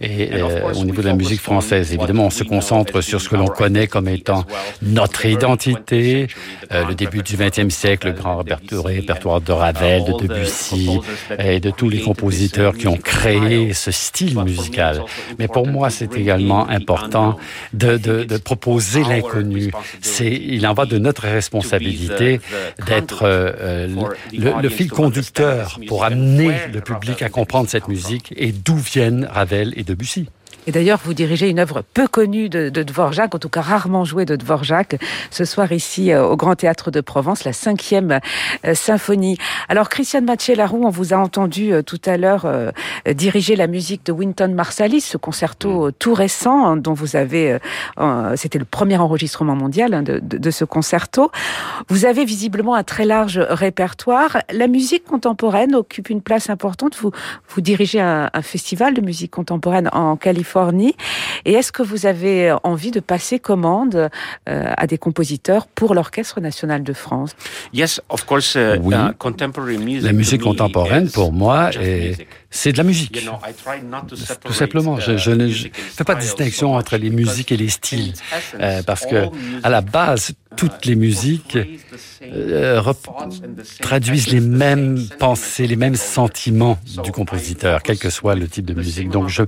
Et 0.00 0.30
euh, 0.32 0.72
au 0.74 0.84
niveau 0.84 1.02
de 1.02 1.06
la 1.06 1.14
musique 1.14 1.40
française, 1.40 1.92
évidemment, 1.92 2.26
on 2.26 2.30
se 2.30 2.44
concentre 2.44 3.00
sur 3.00 3.20
ce 3.20 3.28
que 3.28 3.36
l'on 3.36 3.46
connaît 3.46 3.86
comme 3.86 4.08
étant 4.08 4.44
notre 4.82 5.26
identité, 5.26 6.28
euh, 6.72 6.84
le 6.86 6.94
début 6.94 7.22
du 7.22 7.36
XXe 7.36 7.72
siècle, 7.74 8.08
le 8.08 8.12
grand 8.12 8.42
répertoire 8.72 9.40
de 9.40 9.52
Ravel, 9.52 10.04
de 10.04 10.26
Debussy 10.26 10.98
et 11.38 11.60
de 11.60 11.70
tous 11.70 11.88
les 11.88 12.00
compositeurs 12.00 12.74
qui 12.74 12.88
ont 12.88 12.96
créé 12.96 13.72
ce 13.72 13.90
style 13.90 14.38
musical. 14.40 15.02
Mais 15.38 15.48
pour 15.48 15.66
moi, 15.66 15.90
c'est 15.90 16.16
également 16.16 16.68
important 16.68 17.36
de, 17.72 17.96
de, 17.96 18.24
de 18.24 18.36
proposer 18.36 19.02
l'inconnu. 19.04 19.72
C'est, 20.00 20.30
il 20.32 20.66
en 20.66 20.74
va 20.74 20.86
de 20.86 20.98
notre 20.98 21.22
responsabilité 21.22 22.40
d'être 22.86 23.22
euh, 23.24 23.86
le, 24.32 24.60
le 24.60 24.68
fil 24.68 24.90
conducteur 24.90 25.78
pour 25.88 26.04
amener 26.04 26.52
le 26.72 26.80
public 26.80 27.22
à 27.22 27.28
comprendre 27.28 27.68
cette 27.68 27.88
musique 27.88 28.32
et 28.36 28.52
d'où 28.52 28.76
viennent 28.76 29.13
Ravel 29.22 29.72
et 29.76 29.84
Debussy. 29.84 30.28
Et 30.66 30.72
d'ailleurs, 30.72 30.98
vous 31.04 31.12
dirigez 31.12 31.50
une 31.50 31.58
œuvre 31.58 31.82
peu 31.82 32.08
connue 32.08 32.48
de, 32.48 32.70
de, 32.70 32.82
Dvorak, 32.82 33.34
en 33.34 33.38
tout 33.38 33.50
cas 33.50 33.60
rarement 33.60 34.04
jouée 34.04 34.24
de 34.24 34.34
Dvorak, 34.34 34.96
ce 35.30 35.44
soir 35.44 35.72
ici 35.72 36.10
euh, 36.10 36.24
au 36.24 36.36
Grand 36.36 36.54
Théâtre 36.54 36.90
de 36.90 37.02
Provence, 37.02 37.44
la 37.44 37.52
cinquième 37.52 38.20
euh, 38.64 38.74
symphonie. 38.74 39.36
Alors, 39.68 39.90
Christiane 39.90 40.24
Mathieu-Larou, 40.24 40.86
on 40.86 40.90
vous 40.90 41.12
a 41.12 41.18
entendu 41.18 41.72
euh, 41.72 41.82
tout 41.82 42.00
à 42.06 42.16
l'heure 42.16 42.46
diriger 43.06 43.56
la 43.56 43.66
musique 43.66 44.06
de 44.06 44.12
Winton 44.12 44.52
Marsalis, 44.54 45.02
ce 45.02 45.16
concerto 45.16 45.88
mm. 45.88 45.92
tout 45.98 46.14
récent 46.14 46.66
hein, 46.66 46.76
dont 46.76 46.94
vous 46.94 47.16
avez, 47.16 47.58
c'était 48.36 48.58
le 48.58 48.64
premier 48.64 48.96
enregistrement 48.96 49.56
mondial 49.56 49.94
hein, 49.94 50.02
de, 50.02 50.18
de, 50.18 50.50
ce 50.50 50.64
concerto. 50.64 51.30
Vous 51.88 52.04
avez 52.04 52.24
visiblement 52.24 52.74
un 52.74 52.82
très 52.82 53.04
large 53.04 53.38
répertoire. 53.38 54.38
La 54.52 54.66
musique 54.66 55.04
contemporaine 55.04 55.74
occupe 55.74 56.10
une 56.10 56.22
place 56.22 56.48
importante. 56.50 56.96
Vous, 56.96 57.10
vous 57.48 57.60
dirigez 57.60 58.00
un, 58.00 58.30
un 58.32 58.42
festival 58.42 58.94
de 58.94 59.00
musique 59.00 59.30
contemporaine 59.30 59.88
en 59.92 60.16
Californie 60.16 60.53
et 61.44 61.52
est-ce 61.52 61.72
que 61.72 61.82
vous 61.82 62.06
avez 62.06 62.54
envie 62.62 62.90
de 62.90 63.00
passer 63.00 63.38
commande 63.38 64.08
euh, 64.48 64.72
à 64.76 64.86
des 64.86 64.98
compositeurs 64.98 65.66
pour 65.66 65.94
l'Orchestre 65.94 66.40
national 66.40 66.82
de 66.82 66.92
France? 66.92 67.34
Yes, 67.72 68.00
of 68.08 68.24
course. 68.24 68.54
Uh, 68.54 68.78
oui. 68.80 68.94
Uh, 68.94 70.00
la 70.00 70.12
musique 70.12 70.42
contemporaine, 70.42 71.10
pour 71.10 71.32
moi, 71.32 71.70
c'est 72.50 72.72
de 72.72 72.78
la 72.78 72.84
musique. 72.84 73.26
Tout 74.44 74.52
simplement. 74.52 75.00
Je, 75.00 75.16
je 75.16 75.30
ne 75.30 75.48
fais 75.48 76.04
pas 76.04 76.14
de 76.14 76.20
distinction 76.20 76.74
entre 76.74 76.96
les 76.96 77.10
musiques 77.10 77.50
et 77.52 77.56
les 77.56 77.68
styles, 77.68 78.14
euh, 78.60 78.82
parce 78.82 79.06
que 79.06 79.26
à 79.62 79.70
la 79.70 79.80
base, 79.80 80.32
toutes 80.56 80.86
les 80.86 80.94
musiques 80.94 81.58
euh, 82.34 82.82
traduisent 83.80 84.28
les 84.28 84.40
mêmes 84.40 84.98
pensées, 85.18 85.66
les 85.66 85.76
mêmes 85.76 85.96
sentiments 85.96 86.78
du 87.02 87.12
compositeur, 87.12 87.82
quel 87.82 87.98
que 87.98 88.10
soit 88.10 88.34
le 88.34 88.48
type 88.48 88.64
de 88.64 88.74
musique. 88.74 89.10
Donc 89.10 89.28
je, 89.28 89.42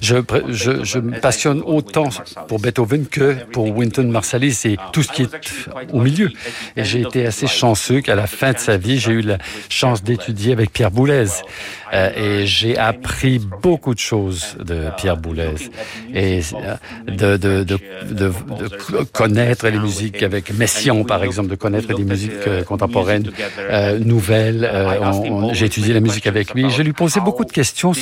je, 0.00 0.16
je, 0.48 0.84
je 0.84 0.98
me 0.98 1.18
passionne 1.20 1.62
autant 1.64 2.08
pour 2.46 2.60
Beethoven 2.60 3.06
que 3.06 3.36
pour 3.52 3.68
Winton 3.76 4.08
Marsalis 4.08 4.60
et 4.64 4.76
tout 4.92 5.02
ce 5.02 5.12
qui 5.12 5.22
est 5.22 5.68
au 5.92 6.00
milieu. 6.00 6.30
Et 6.76 6.84
j'ai 6.84 7.02
été 7.02 7.26
assez 7.26 7.46
chanceux 7.46 8.00
qu'à 8.00 8.14
la 8.14 8.26
fin 8.26 8.52
de 8.52 8.58
sa 8.58 8.76
vie, 8.76 8.98
j'ai 8.98 9.12
eu 9.12 9.22
la 9.22 9.38
chance 9.68 10.02
d'étudier 10.02 10.52
avec 10.52 10.72
Pierre 10.72 10.90
Boulez. 10.90 11.26
Euh, 11.92 12.42
et 12.42 12.46
j'ai 12.46 12.76
appris 12.76 13.38
beaucoup 13.38 13.94
de 13.94 13.98
choses 13.98 14.56
de 14.62 14.90
Pierre 14.98 15.16
Boulez 15.16 15.54
et 16.14 16.40
euh, 16.52 16.76
de, 17.06 17.36
de, 17.36 17.64
de, 17.64 17.78
de, 18.10 18.32
connaître 19.12 19.66
les 19.68 19.78
musiques 19.78 20.22
avec 20.22 20.52
Messiaen, 20.52 21.04
par 21.04 21.24
exemple, 21.24 21.48
de 21.48 21.54
connaître 21.54 21.94
des 21.94 22.04
musiques 22.04 22.27
euh, 22.46 22.62
contemporaines 22.62 23.30
nouvelles. 24.00 24.70
j'ai 25.52 25.66
étudié 25.66 25.94
la 25.94 26.00
musique 26.00 26.26
avec 26.26 26.54
lui. 26.54 26.70
Je 26.70 26.82
lui 26.82 26.92
posais 26.92 27.20
beaucoup 27.20 27.44
de 27.44 27.52
questions 27.52 27.92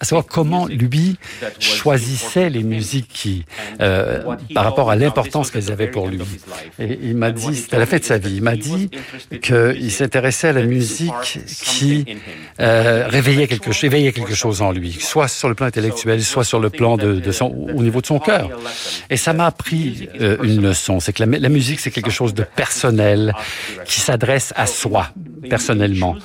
à 0.00 0.04
savoir 0.04 0.24
comment 0.26 0.66
lui 0.66 1.16
choisissait 1.58 2.50
les 2.50 2.62
musiques 2.62 3.08
qui, 3.12 3.44
par 3.78 4.64
rapport 4.64 4.90
à 4.90 4.96
l'importance 4.96 5.50
qu'elles 5.50 5.70
avaient 5.70 5.90
pour 5.90 6.08
lui. 6.08 6.20
Et 6.78 6.98
il 7.02 7.16
m'a 7.16 7.30
dit, 7.30 7.54
c'était 7.54 7.76
à 7.76 7.80
la 7.80 7.86
fin 7.86 7.98
de 7.98 8.04
sa 8.04 8.18
vie, 8.18 8.36
il 8.36 8.42
m'a 8.42 8.56
dit 8.56 8.90
qu'il 9.42 9.90
s'intéressait 9.92 10.48
à 10.48 10.52
la 10.52 10.62
musique 10.62 11.12
qui 11.62 12.04
réveillait 12.58 13.46
quelque, 13.46 13.84
éveillait 13.84 14.12
quelque 14.12 14.34
chose 14.34 14.62
en 14.62 14.72
lui, 14.72 14.92
soit 14.92 15.28
sur 15.28 15.48
le 15.48 15.54
plan 15.54 15.66
intellectuel, 15.66 16.22
soit 16.22 16.44
sur 16.44 16.60
le 16.60 16.70
plan 16.70 16.96
de, 16.96 17.14
de 17.14 17.32
son, 17.32 17.46
au 17.46 17.82
niveau 17.82 18.00
de 18.00 18.06
son 18.06 18.18
cœur. 18.18 18.50
Et 19.08 19.16
ça 19.16 19.32
m'a 19.32 19.46
appris 19.46 20.08
euh, 20.20 20.36
une 20.42 20.62
leçon, 20.62 21.00
c'est 21.00 21.12
que 21.12 21.24
la, 21.24 21.38
la 21.38 21.48
musique, 21.48 21.80
c'est 21.80 21.90
quelque 21.90 22.10
chose 22.10 22.34
de 22.34 22.42
personnel, 22.42 23.34
qui 23.84 24.00
s'adresse 24.00 24.52
à 24.56 24.66
soi, 24.66 25.10
personnellement. 25.48 26.16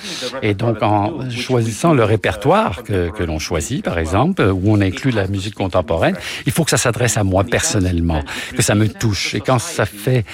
Et 0.42 0.54
donc, 0.54 0.82
en 0.82 1.30
choisissant 1.30 1.94
le 1.94 2.04
répertoire 2.04 2.84
que, 2.84 3.24
l'on 3.24 3.40
choisit, 3.40 3.84
par 3.84 3.98
exemple, 3.98 4.42
où 4.42 4.72
on 4.72 4.82
inclut 4.82 5.12
la 5.12 5.28
musique 5.28 5.56
contemporaine, 5.56 6.16
il 6.46 6.52
faut 6.52 6.64
que 6.64 6.70
ça 6.70 6.78
s'adresse 6.78 7.18
à 7.18 7.24
moi 7.24 7.44
personnellement, 7.44 8.24
que 8.56 8.62
ça 8.62 8.76
me 8.76 8.88
touche. 8.88 9.36
Et 9.36 9.40
quand 9.40 9.60
ça 9.60 9.86
fait, 9.86 10.26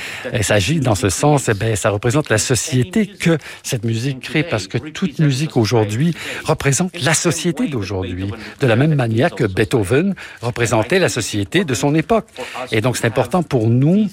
s'agit 0.41 0.79
dans 0.79 0.95
ce 0.95 1.09
sens, 1.09 1.49
eh 1.49 1.53
ben, 1.53 1.75
ça 1.75 1.89
représente 1.89 2.29
la 2.29 2.37
société 2.37 3.07
que 3.07 3.37
cette 3.63 3.85
musique 3.85 4.19
crée, 4.19 4.43
parce 4.43 4.67
que 4.67 4.77
toute 4.77 5.19
musique 5.19 5.57
aujourd'hui 5.57 6.15
représente 6.43 6.99
la 7.01 7.13
société 7.13 7.67
d'aujourd'hui, 7.67 8.31
de 8.59 8.67
la 8.67 8.75
même 8.75 8.95
manière 8.95 9.31
que 9.31 9.45
Beethoven 9.45 10.15
représentait 10.41 10.99
la 10.99 11.09
société 11.09 11.63
de 11.63 11.73
son 11.73 11.95
époque. 11.95 12.27
Et 12.71 12.81
donc 12.81 12.97
c'est 12.97 13.07
important 13.07 13.43
pour 13.43 13.69
nous 13.69 14.09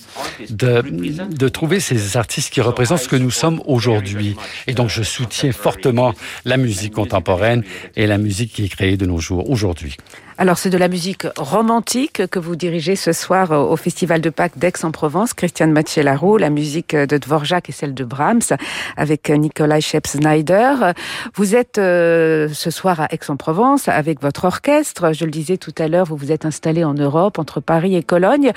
de 0.51 1.49
trouver 1.49 1.81
ces 1.81 2.17
artistes 2.17 2.53
qui 2.53 2.58
représentent 2.61 3.01
ce 3.01 3.09
que 3.09 3.16
nous 3.16 3.31
sommes 3.31 3.61
aujourd'hui. 3.66 4.37
Et 4.66 4.75
donc 4.75 4.88
je 4.88 5.03
soutiens 5.03 5.53
fortement 5.53 6.14
la 6.44 6.57
musique 6.57 6.94
contemporaine 6.94 7.64
et 7.97 8.07
la 8.07 8.18
musique 8.18 8.53
qui 8.53 8.64
est 8.64 8.68
créée 8.68 8.97
de 8.97 9.07
nos 9.07 9.18
jours 9.18 9.49
aujourd'hui. 9.51 9.97
Alors 10.40 10.57
c'est 10.57 10.70
de 10.70 10.79
la 10.79 10.87
musique 10.87 11.27
romantique 11.37 12.29
que 12.29 12.38
vous 12.38 12.55
dirigez 12.55 12.94
ce 12.94 13.11
soir 13.11 13.51
au 13.51 13.74
Festival 13.74 14.20
de 14.20 14.31
Pâques 14.31 14.57
d'Aix-en-Provence, 14.57 15.35
Christiane 15.35 15.72
Mathieu-Larue, 15.72 16.38
la 16.38 16.48
musique 16.48 16.94
de 16.94 17.18
Dvorak 17.18 17.68
et 17.68 17.72
celle 17.72 17.92
de 17.92 18.05
Brahms 18.05 18.57
avec 18.96 19.31
Nikolai 19.31 19.81
Shep-Snyder. 19.81 20.92
Vous 21.35 21.57
êtes 21.57 21.79
euh, 21.79 22.48
ce 22.53 22.70
soir 22.70 23.01
à 23.01 23.09
Aix-en-Provence 23.11 23.88
avec 23.88 24.22
votre 24.22 24.44
orchestre. 24.44 25.12
Je 25.12 25.24
le 25.24 25.33
disais 25.33 25.57
tout 25.57 25.74
à 25.77 25.88
l'heure, 25.88 26.07
vous 26.07 26.16
vous 26.16 26.31
êtes 26.31 26.44
installé 26.44 26.85
en 26.85 26.94
Europe 26.94 27.40
entre 27.40 27.59
Paris 27.59 27.96
et 27.96 28.05
Cologne. 28.05 28.53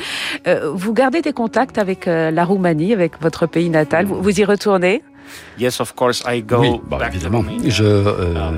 Euh, 0.48 0.72
vous 0.72 0.94
gardez 0.94 1.24
des 1.24 1.34
contacts 1.34 1.80
avec 1.80 2.08
euh, 2.08 2.30
la 2.30 2.46
Roumanie, 2.46 2.94
avec 2.94 3.20
votre 3.20 3.48
pays 3.48 3.72
natal. 3.72 4.06
Vous, 4.06 4.22
vous 4.22 4.40
y 4.40 4.46
retournez? 4.46 5.02
Yes, 5.60 5.80
of 5.80 5.94
course, 5.96 6.24
I 6.28 6.42
go 6.42 6.60
oui, 6.60 6.70
bah, 6.90 7.00
évidemment. 7.08 7.44
Je 7.66 7.84
euh, 7.84 8.52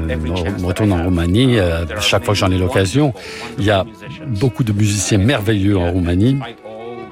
me 0.60 0.66
retourne 0.66 0.92
en 0.94 1.04
Roumanie 1.04 1.60
euh, 1.60 1.86
chaque 2.00 2.24
fois 2.24 2.34
que 2.34 2.40
j'en 2.40 2.52
ai 2.52 2.58
l'occasion. 2.58 3.14
Il 3.58 3.66
y 3.66 3.72
a 3.72 3.86
beaucoup 4.28 4.64
de 4.64 4.74
musiciens 4.74 5.18
merveilleux 5.18 5.78
en 5.78 5.92
Roumanie. 5.92 6.40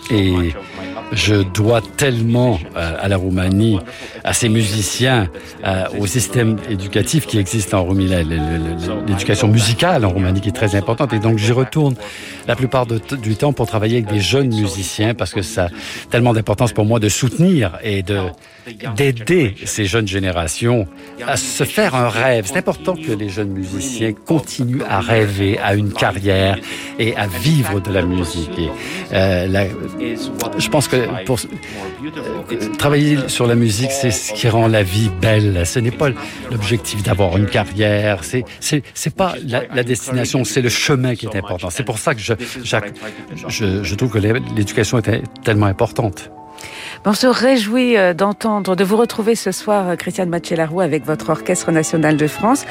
Et 0.10 0.54
je 1.12 1.36
dois 1.36 1.82
tellement 1.98 2.60
euh, 2.76 2.96
à 3.00 3.08
la 3.08 3.18
Roumanie, 3.18 3.80
à 4.24 4.34
ces 4.34 4.50
musiciens, 4.50 5.30
euh, 5.66 5.84
au 6.00 6.08
système 6.08 6.58
éducatif 6.70 7.28
qui 7.28 7.38
existe 7.38 7.74
en 7.74 7.84
Roumanie, 7.84 8.26
l'éducation 9.08 9.48
musicale 9.48 10.06
en 10.06 10.10
Roumanie 10.10 10.42
qui 10.42 10.50
est 10.50 10.54
très 10.54 10.76
importante. 10.76 11.14
Et 11.14 11.20
donc 11.20 11.38
j'y 11.38 11.52
retourne 11.52 11.96
la 12.48 12.56
plupart 12.56 12.86
du 12.86 13.36
temps 13.36 13.54
pour 13.54 13.68
travailler 13.68 13.98
avec 13.98 14.08
des 14.08 14.20
jeunes 14.20 14.50
musiciens 14.50 15.14
parce 15.14 15.34
que 15.34 15.42
ça 15.42 15.66
a 15.66 15.70
tellement 16.10 16.34
d'importance 16.34 16.72
pour 16.72 16.86
moi 16.86 17.00
de 17.00 17.10
soutenir 17.10 17.78
et 17.84 18.04
de 18.04 18.20
d'aider 18.96 19.56
ces 19.66 19.86
jeunes 19.86 20.08
générations 20.08 20.88
à 21.26 21.38
se 21.38 21.64
faire 21.64 21.96
un 21.96 22.10
rêve. 22.10 22.46
C'est 22.48 22.58
important 22.58 22.96
que 22.96 23.12
les 23.12 23.30
jeunes 23.30 23.50
musiciens 23.50 24.14
continuent 24.14 24.84
à 24.88 25.00
rêver 25.00 25.58
à 25.60 25.76
une 25.76 25.92
carrière 25.94 26.58
et 27.00 27.16
à 27.16 27.28
vivre 27.28 27.80
de 27.80 27.92
la 27.92 28.02
musique. 28.02 28.50
Euh, 29.14 29.68
je 30.58 30.70
pense 30.70 30.88
que 30.88 31.26
pour 31.26 31.40
euh, 31.40 32.58
travailler 32.78 33.18
sur 33.28 33.48
la 33.48 33.56
musique, 33.56 33.92
c'est 33.92 34.12
ce 34.12 34.34
qui 34.34 34.48
rend 34.50 34.68
la 34.68 34.84
vie 34.84 35.10
belle. 35.22 35.66
Ce 35.66 35.80
n'est 35.80 35.92
pas 35.92 36.10
l'objectif 36.52 37.04
d'avoir 37.04 37.38
une 37.38 37.48
carrière. 37.48 38.24
C'est 38.24 38.44
c'est 38.60 39.16
pas 39.16 39.36
la, 39.48 39.84
destination, 39.84 40.44
c'est 40.44 40.62
le 40.62 40.70
chemin 40.70 41.16
qui 41.16 41.26
est 41.26 41.36
important. 41.36 41.70
C'est 41.70 41.84
pour 41.84 42.00
ça 42.00 42.14
que 42.16 42.22
je 42.22 43.96
trouve 43.96 44.12
que 44.12 44.20
l'éducation 44.56 45.00
est 45.00 45.24
tellement 45.44 45.68
importante. 45.68 46.32
On 47.06 47.14
se 47.14 47.28
réjouit 47.28 47.98
euh, 47.98 48.14
d'entendre, 48.14 48.76
de 48.76 48.84
vous 48.84 48.98
retrouver 48.98 49.36
ce 49.36 49.52
soir, 49.52 49.90
euh, 49.90 49.96
Christiane 49.96 50.30
Mathieu-Laroux, 50.30 50.82
avec 50.82 51.06
votre 51.06 51.30
Orchestre 51.30 51.72
National 51.72 52.18
de 52.18 52.28
France. 52.28 52.66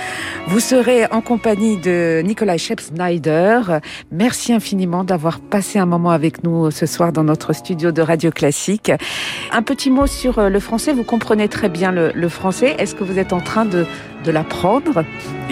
Vous 0.47 0.61
serez 0.61 1.07
en 1.11 1.21
compagnie 1.21 1.77
de 1.79 2.23
Nicolas 2.25 2.57
Shep-Snyder. 2.57 3.81
Merci 4.13 4.53
infiniment 4.53 5.05
d'avoir 5.05 5.41
passé 5.41 5.79
un 5.79 5.87
moment 5.87 6.11
avec 6.11 6.45
nous 6.45 6.71
ce 6.71 6.87
soir 6.87 7.13
dans 7.13 7.25
notre 7.25 7.53
studio 7.53 7.93
de 7.93 8.03
Radio 8.03 8.31
Classique. 8.31 8.93
Un 9.53 9.63
petit 9.63 9.91
mot 9.91 10.07
sur 10.07 10.39
euh, 10.39 10.49
le 10.49 10.61
français. 10.61 10.93
Vous 10.93 11.05
comprenez 11.05 11.49
très 11.49 11.69
bien 11.69 11.93
le, 11.93 12.29
français. 12.29 12.77
Est-ce 12.79 12.95
que 12.95 13.05
vous 13.05 13.19
êtes 13.19 13.33
en 13.33 13.41
train 13.41 13.65
de, 13.65 13.87
de 14.25 14.31
l'apprendre? 14.31 15.05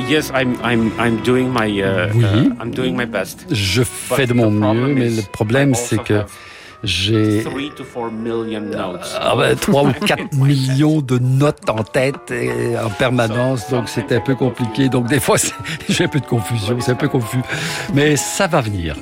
Yes, 0.08 0.30
I'm, 0.34 0.54
I'm, 0.64 0.92
I'm 0.98 1.16
doing 1.24 1.48
my, 1.48 1.82
uh, 1.82 2.10
oui. 2.14 2.24
Uh, 2.24 2.62
I'm 2.62 2.70
doing 2.70 2.96
my 2.96 3.06
best. 3.06 3.46
Je 3.50 3.82
fais 3.82 4.26
de 4.26 4.34
mon 4.34 4.50
mieux, 4.50 4.94
mais 4.94 5.08
le 5.08 5.22
problème, 5.22 5.74
c'est 5.74 6.02
que 6.02 6.22
j'ai 6.84 7.42
3 7.42 7.60
ah 9.20 9.34
ben, 9.36 9.56
ou 9.72 10.06
4 10.06 10.32
millions 10.34 11.00
de 11.00 11.18
notes 11.18 11.68
en 11.68 11.82
tête 11.82 12.32
en 12.84 12.90
permanence, 12.90 13.68
donc 13.70 13.88
c'est 13.88 14.12
un 14.12 14.20
peu 14.20 14.34
compliqué. 14.34 14.88
Donc 14.88 15.08
des 15.08 15.20
fois, 15.20 15.36
j'ai 15.88 16.04
un 16.04 16.08
peu 16.08 16.20
de 16.20 16.26
confusion, 16.26 16.78
c'est 16.80 16.92
un 16.92 16.96
peu 16.96 17.08
confus, 17.08 17.42
mais 17.94 18.16
ça 18.16 18.46
va 18.46 18.60
venir. 18.60 18.96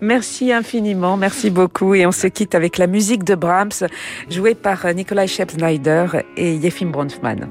Merci 0.00 0.52
infiniment, 0.52 1.16
merci 1.16 1.50
beaucoup. 1.50 1.94
Et 1.94 2.06
on 2.06 2.12
se 2.12 2.26
quitte 2.26 2.54
avec 2.54 2.78
la 2.78 2.86
musique 2.86 3.24
de 3.24 3.34
Brahms, 3.34 3.88
jouée 4.28 4.54
par 4.54 4.84
Nikolai 4.94 5.26
Shep-Snyder 5.26 6.06
et 6.36 6.56
Yefim 6.56 6.90
Bronfman. 6.90 7.48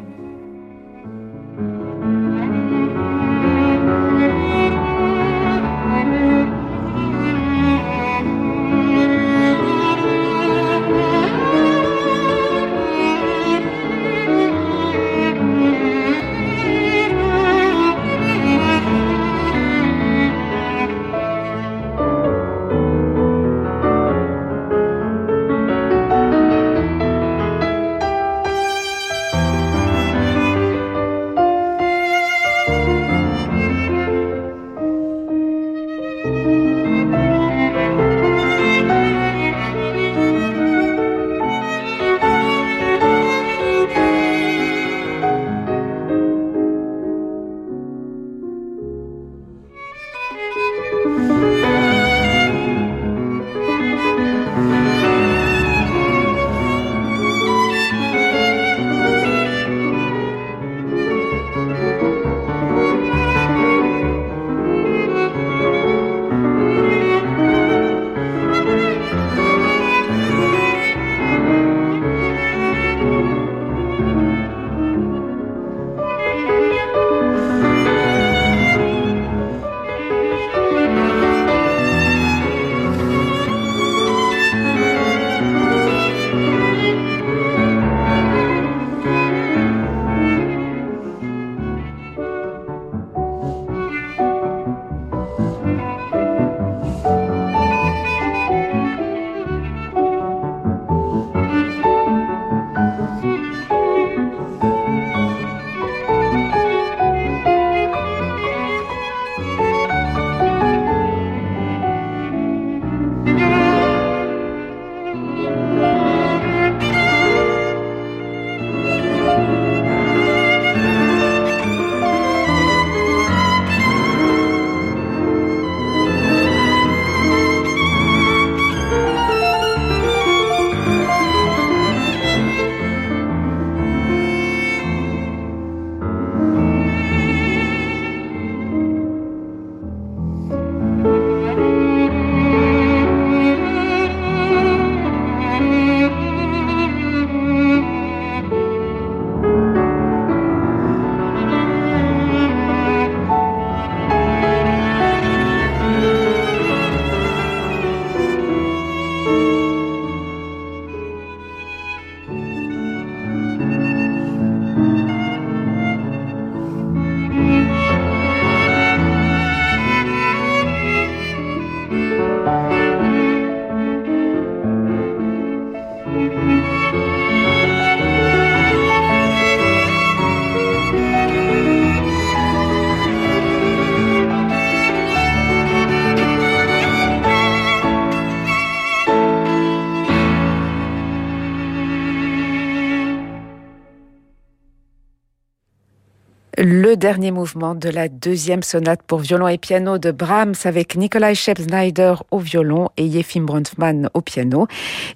Le 196.63 196.95
dernier 196.95 197.31
mouvement 197.31 197.73
de 197.73 197.89
la 197.89 198.07
deuxième 198.07 198.61
sonate 198.61 199.01
pour 199.01 199.17
violon 199.17 199.47
et 199.47 199.57
piano 199.57 199.97
de 199.97 200.11
Brahms 200.11 200.53
avec 200.65 200.95
Nikolai 200.95 201.33
Schepp-Snyder 201.33 202.13
au 202.29 202.37
violon 202.37 202.89
et 202.97 203.05
Yefim 203.07 203.45
Bronfman 203.45 204.11
au 204.13 204.21
piano. 204.21 204.67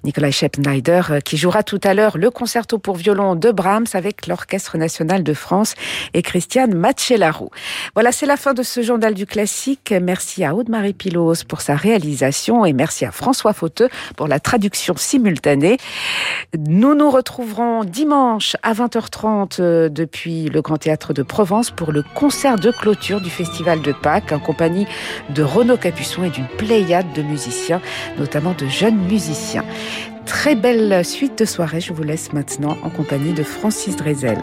Nikolai 0.02 0.32
Schepp-Snyder 0.32 1.02
euh, 1.08 1.20
qui 1.20 1.36
jouera 1.36 1.62
tout 1.62 1.78
à 1.84 1.94
l'heure 1.94 2.18
le 2.18 2.30
concerto 2.30 2.80
pour 2.80 2.96
violon 2.96 3.36
de 3.36 3.52
Brahms 3.52 3.86
avec 3.92 4.26
l'Orchestre 4.26 4.76
national 4.76 5.22
de 5.22 5.34
France 5.34 5.74
et 6.14 6.22
Christiane 6.22 6.74
Machelarou. 6.74 7.50
Voilà, 7.94 8.10
c'est 8.10 8.26
la 8.26 8.36
fin 8.36 8.52
de 8.52 8.64
ce 8.64 8.82
journal 8.82 9.14
du 9.14 9.24
classique. 9.24 9.94
Merci 10.02 10.42
à 10.42 10.52
Aude-Marie 10.52 10.94
Pilos 10.94 11.44
pour 11.46 11.60
sa 11.60 11.76
réalisation 11.76 12.66
et 12.66 12.72
merci 12.72 13.04
à 13.04 13.12
François 13.12 13.52
Fauteux 13.52 13.88
pour 14.16 14.26
la 14.26 14.40
traduction 14.40 14.96
simultanée. 14.96 15.76
Nous 16.58 16.96
nous 16.96 17.08
retrouverons 17.08 17.84
dimanche 17.84 18.56
à 18.64 18.72
20h30 18.72 19.60
euh, 19.60 19.88
depuis 19.88 20.46
le 20.46 20.60
Grand 20.60 20.78
Théâtre 20.78 21.12
de 21.12 21.22
pour 21.76 21.92
le 21.92 22.02
concert 22.02 22.56
de 22.58 22.70
clôture 22.70 23.20
du 23.20 23.28
Festival 23.28 23.82
de 23.82 23.92
Pâques 23.92 24.32
en 24.32 24.38
compagnie 24.38 24.86
de 25.28 25.42
Renaud 25.42 25.76
Capuçon 25.76 26.24
et 26.24 26.30
d'une 26.30 26.46
pléiade 26.46 27.12
de 27.12 27.20
musiciens, 27.20 27.82
notamment 28.18 28.54
de 28.54 28.66
jeunes 28.66 28.96
musiciens. 28.96 29.64
Très 30.24 30.54
belle 30.54 31.04
suite 31.04 31.38
de 31.38 31.44
soirée. 31.44 31.80
Je 31.80 31.92
vous 31.92 32.02
laisse 32.02 32.32
maintenant 32.32 32.78
en 32.82 32.88
compagnie 32.88 33.34
de 33.34 33.42
Francis 33.42 33.96
Drezel. 33.96 34.40